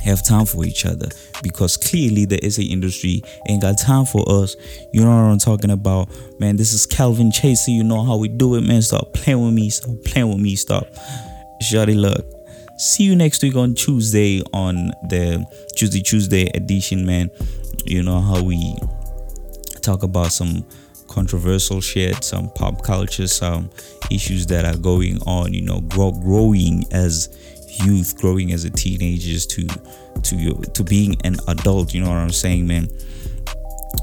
have 0.03 0.23
time 0.23 0.45
for 0.45 0.63
each 0.65 0.85
other 0.85 1.07
because 1.41 1.77
clearly 1.77 2.25
the 2.25 2.37
SA 2.49 2.61
industry 2.61 3.21
ain't 3.47 3.61
got 3.61 3.77
time 3.79 4.05
for 4.05 4.23
us. 4.27 4.55
You 4.93 5.01
know 5.01 5.09
what 5.09 5.31
I'm 5.31 5.39
talking 5.39 5.71
about, 5.71 6.09
man. 6.39 6.57
This 6.57 6.73
is 6.73 6.85
Calvin 6.85 7.31
Chaser. 7.31 7.71
You 7.71 7.83
know 7.83 8.03
how 8.03 8.17
we 8.17 8.27
do 8.27 8.55
it, 8.55 8.61
man. 8.61 8.81
Stop 8.81 9.13
playing 9.13 9.43
with 9.43 9.53
me. 9.53 9.69
Stop 9.69 9.95
playing 10.05 10.29
with 10.29 10.39
me. 10.39 10.55
Stop. 10.55 10.87
Shawty 11.63 11.95
luck. 11.95 12.34
See 12.77 13.03
you 13.03 13.15
next 13.15 13.41
week 13.41 13.55
on 13.55 13.73
Tuesday 13.73 14.41
on 14.51 14.91
the 15.07 15.45
Tuesday 15.77 16.01
Tuesday 16.01 16.47
edition, 16.53 17.05
man. 17.05 17.31
You 17.85 18.03
know 18.03 18.19
how 18.19 18.43
we 18.43 18.75
talk 19.81 20.03
about 20.03 20.33
some 20.33 20.65
controversial 21.07 21.79
shit, 21.79 22.21
some 22.21 22.49
pop 22.51 22.83
culture, 22.83 23.27
some 23.27 23.69
issues 24.11 24.45
that 24.47 24.65
are 24.65 24.77
going 24.77 25.21
on, 25.21 25.53
you 25.53 25.61
know, 25.61 25.79
grow, 25.81 26.11
growing 26.11 26.83
as 26.91 27.29
youth, 27.85 28.17
growing 28.17 28.51
as 28.51 28.65
a 28.65 28.69
teenagers 28.69 29.45
to 29.47 29.65
to 30.23 30.53
to 30.73 30.83
being 30.83 31.15
an 31.23 31.37
adult, 31.47 31.93
you 31.93 32.01
know 32.01 32.09
what 32.09 32.17
I'm 32.17 32.29
saying, 32.31 32.67
man. 32.67 32.89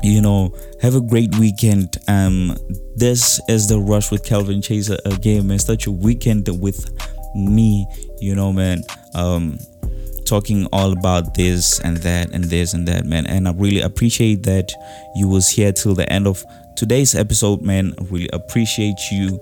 You 0.03 0.23
know, 0.23 0.57
have 0.81 0.95
a 0.95 1.01
great 1.03 1.35
weekend. 1.37 1.99
Um 2.09 2.57
this 2.97 3.39
is 3.49 3.68
the 3.68 3.79
rush 3.79 4.11
with 4.11 4.25
Calvin 4.25 4.62
Chaser 4.62 4.97
again, 5.05 5.47
man. 5.47 5.59
Start 5.59 5.85
your 5.85 5.95
weekend 5.95 6.49
with 6.59 6.89
me, 7.35 7.87
you 8.23 8.35
know, 8.35 8.53
man. 8.53 8.83
Um 9.14 9.59
talking 10.25 10.66
all 10.73 10.93
about 10.93 11.35
this 11.35 11.81
and 11.81 11.99
that 11.99 12.31
and 12.33 12.45
this 12.45 12.73
and 12.73 12.89
that 12.89 13.05
man. 13.05 13.27
And 13.27 13.47
i 13.47 13.53
really 13.53 13.83
appreciate 13.83 14.45
that 14.45 14.73
you 15.14 15.29
was 15.29 15.49
here 15.49 15.73
till 15.73 15.95
the 15.95 16.11
end 16.11 16.27
of 16.27 16.43
today's 16.77 17.14
episode 17.14 17.61
man. 17.61 17.93
I 17.99 18.05
really 18.05 18.31
appreciate 18.33 18.99
you 19.11 19.41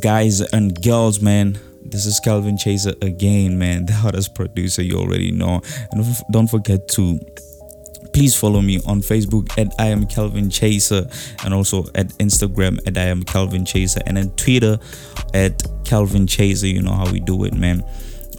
guys 0.00 0.40
and 0.40 0.80
girls 0.82 1.20
man. 1.20 1.58
This 1.84 2.06
is 2.06 2.20
calvin 2.20 2.56
chaser 2.56 2.94
again 3.02 3.58
man 3.58 3.86
the 3.86 3.92
hottest 3.92 4.34
producer 4.34 4.82
you 4.82 4.98
already 4.98 5.32
know. 5.32 5.62
And 5.90 6.04
don't 6.30 6.48
forget 6.48 6.86
to 6.88 7.18
please 8.14 8.34
follow 8.34 8.60
me 8.60 8.80
on 8.86 9.00
facebook 9.00 9.46
at 9.58 9.68
i 9.78 9.86
am 9.86 10.06
calvin 10.06 10.48
chaser 10.48 11.06
and 11.44 11.52
also 11.52 11.84
at 11.94 12.08
instagram 12.18 12.78
at 12.86 12.96
i 12.96 13.02
am 13.02 13.22
calvin 13.22 13.64
chaser 13.64 14.00
and 14.06 14.16
then 14.16 14.30
twitter 14.36 14.78
at 15.34 15.62
calvin 15.84 16.26
chaser. 16.26 16.66
You 16.66 16.82
know 16.82 16.92
how 16.92 17.10
we 17.10 17.20
do 17.20 17.44
it 17.44 17.54
man. 17.54 17.84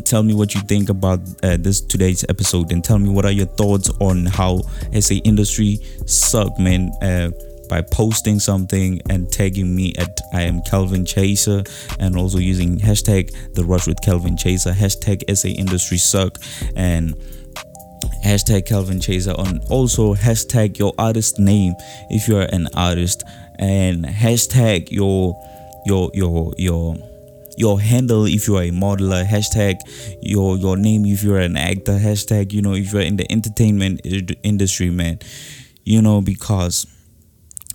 Tell 0.03 0.23
me 0.23 0.33
what 0.33 0.53
you 0.53 0.61
think 0.61 0.89
about 0.89 1.19
uh, 1.43 1.57
this 1.57 1.81
today's 1.81 2.25
episode 2.29 2.71
and 2.71 2.83
tell 2.83 2.99
me 2.99 3.09
what 3.09 3.25
are 3.25 3.31
your 3.31 3.45
thoughts 3.45 3.89
on 4.01 4.25
how 4.25 4.61
SA 4.99 5.15
industry 5.23 5.79
suck 6.05 6.59
man 6.59 6.91
uh, 7.01 7.31
by 7.69 7.81
posting 7.81 8.39
something 8.39 9.01
and 9.09 9.31
tagging 9.31 9.75
me 9.75 9.93
at 9.97 10.19
I 10.33 10.41
am 10.41 10.61
Calvin 10.61 11.05
Chaser 11.05 11.63
and 11.99 12.15
also 12.17 12.37
using 12.37 12.77
hashtag 12.77 13.33
the 13.55 13.63
rush 13.63 13.87
with 13.87 13.99
Calvin 14.01 14.37
Chaser, 14.37 14.71
hashtag 14.71 15.23
SA 15.35 15.47
industry 15.47 15.97
suck 15.97 16.37
and 16.75 17.15
hashtag 18.25 18.65
Calvin 18.65 18.99
Chaser 18.99 19.33
on 19.37 19.59
also 19.69 20.15
hashtag 20.15 20.79
your 20.79 20.93
artist 20.97 21.37
name 21.37 21.75
if 22.09 22.27
you're 22.27 22.41
an 22.41 22.67
artist 22.73 23.23
and 23.59 24.03
hashtag 24.03 24.91
your 24.91 25.39
your 25.85 26.09
your 26.15 26.51
your 26.57 26.95
your 27.55 27.79
handle 27.79 28.25
if 28.25 28.47
you 28.47 28.57
are 28.57 28.63
a 28.63 28.71
modeler. 28.71 29.23
Hashtag 29.23 29.75
your 30.21 30.57
your 30.57 30.75
name 30.75 31.05
if 31.05 31.23
you're 31.23 31.39
an 31.39 31.55
actor. 31.55 31.93
Hashtag 31.93 32.51
you 32.51 32.63
know 32.63 32.73
if 32.73 32.91
you're 32.91 33.03
in 33.03 33.17
the 33.17 33.31
entertainment 33.31 34.01
industry 34.43 34.89
man. 34.89 35.19
You 35.83 36.01
know 36.01 36.21
because 36.21 36.87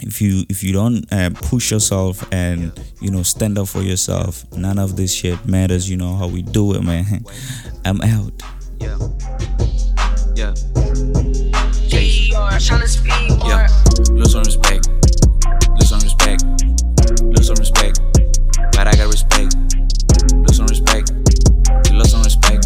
if 0.01 0.21
you 0.21 0.45
if 0.49 0.65
you 0.65 0.73
don't 0.73 1.11
uh, 1.13 1.31
push 1.33 1.71
yourself 1.71 2.27
and 2.33 2.73
you 3.01 3.13
know 3.13 3.23
stand 3.23 3.57
up 3.57 3.69
for 3.69 3.83
yourself 3.83 4.51
none 4.57 4.79
of 4.79 4.97
this 4.97 5.15
shit 5.15 5.45
matters 5.45 5.91
you 5.91 5.97
know 5.97 6.17
how 6.17 6.27
we 6.27 6.43
do 6.43 6.75
it 6.75 6.83
man. 6.83 7.05
I'm 7.85 8.01
out 8.01 8.43
Yeah. 10.41 10.55
Yeah. 11.93 12.59
trying 12.59 12.81
to 12.81 12.89
speak 12.89 13.13
Yeah. 13.45 13.69
Lose 14.09 14.33
some 14.33 14.41
respect. 14.41 14.89
Lose 14.89 15.89
some 15.91 16.01
respect. 16.01 16.41
Lose 17.21 17.47
some 17.47 17.61
respect. 17.61 18.01
But 18.73 18.89
I 18.89 18.97
got 18.97 19.13
respect. 19.13 19.53
Lose 20.33 20.57
some 20.57 20.65
respect. 20.65 21.13
You 21.91 21.99
lose 21.99 22.11
some 22.11 22.23
respect. 22.23 22.65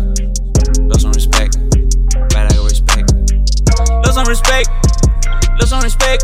Lose 0.86 1.02
some 1.02 1.10
respect. 1.18 1.58
But 2.30 2.46
I 2.46 2.54
got 2.54 2.62
respect. 2.62 3.10
Lose 3.10 4.14
some 4.14 4.28
respect. 4.28 4.70
Lose 5.58 5.70
some 5.70 5.82
respect. 5.82 6.22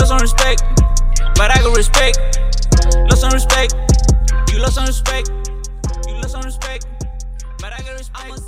Lose 0.00 0.08
some 0.08 0.20
respect. 0.24 0.64
But 1.36 1.52
I 1.52 1.60
got 1.60 1.76
respect. 1.76 2.16
Lose 3.10 3.20
some 3.20 3.32
respect. 3.32 3.74
You 4.50 4.60
lose 4.60 4.72
some 4.72 4.86
respect. 4.86 5.28
You 6.08 6.14
lose 6.14 6.32
some 6.32 6.44
respect. 6.44 6.86
But 7.60 7.74
I 7.74 7.82
got 7.82 7.98
respect. 7.98 8.45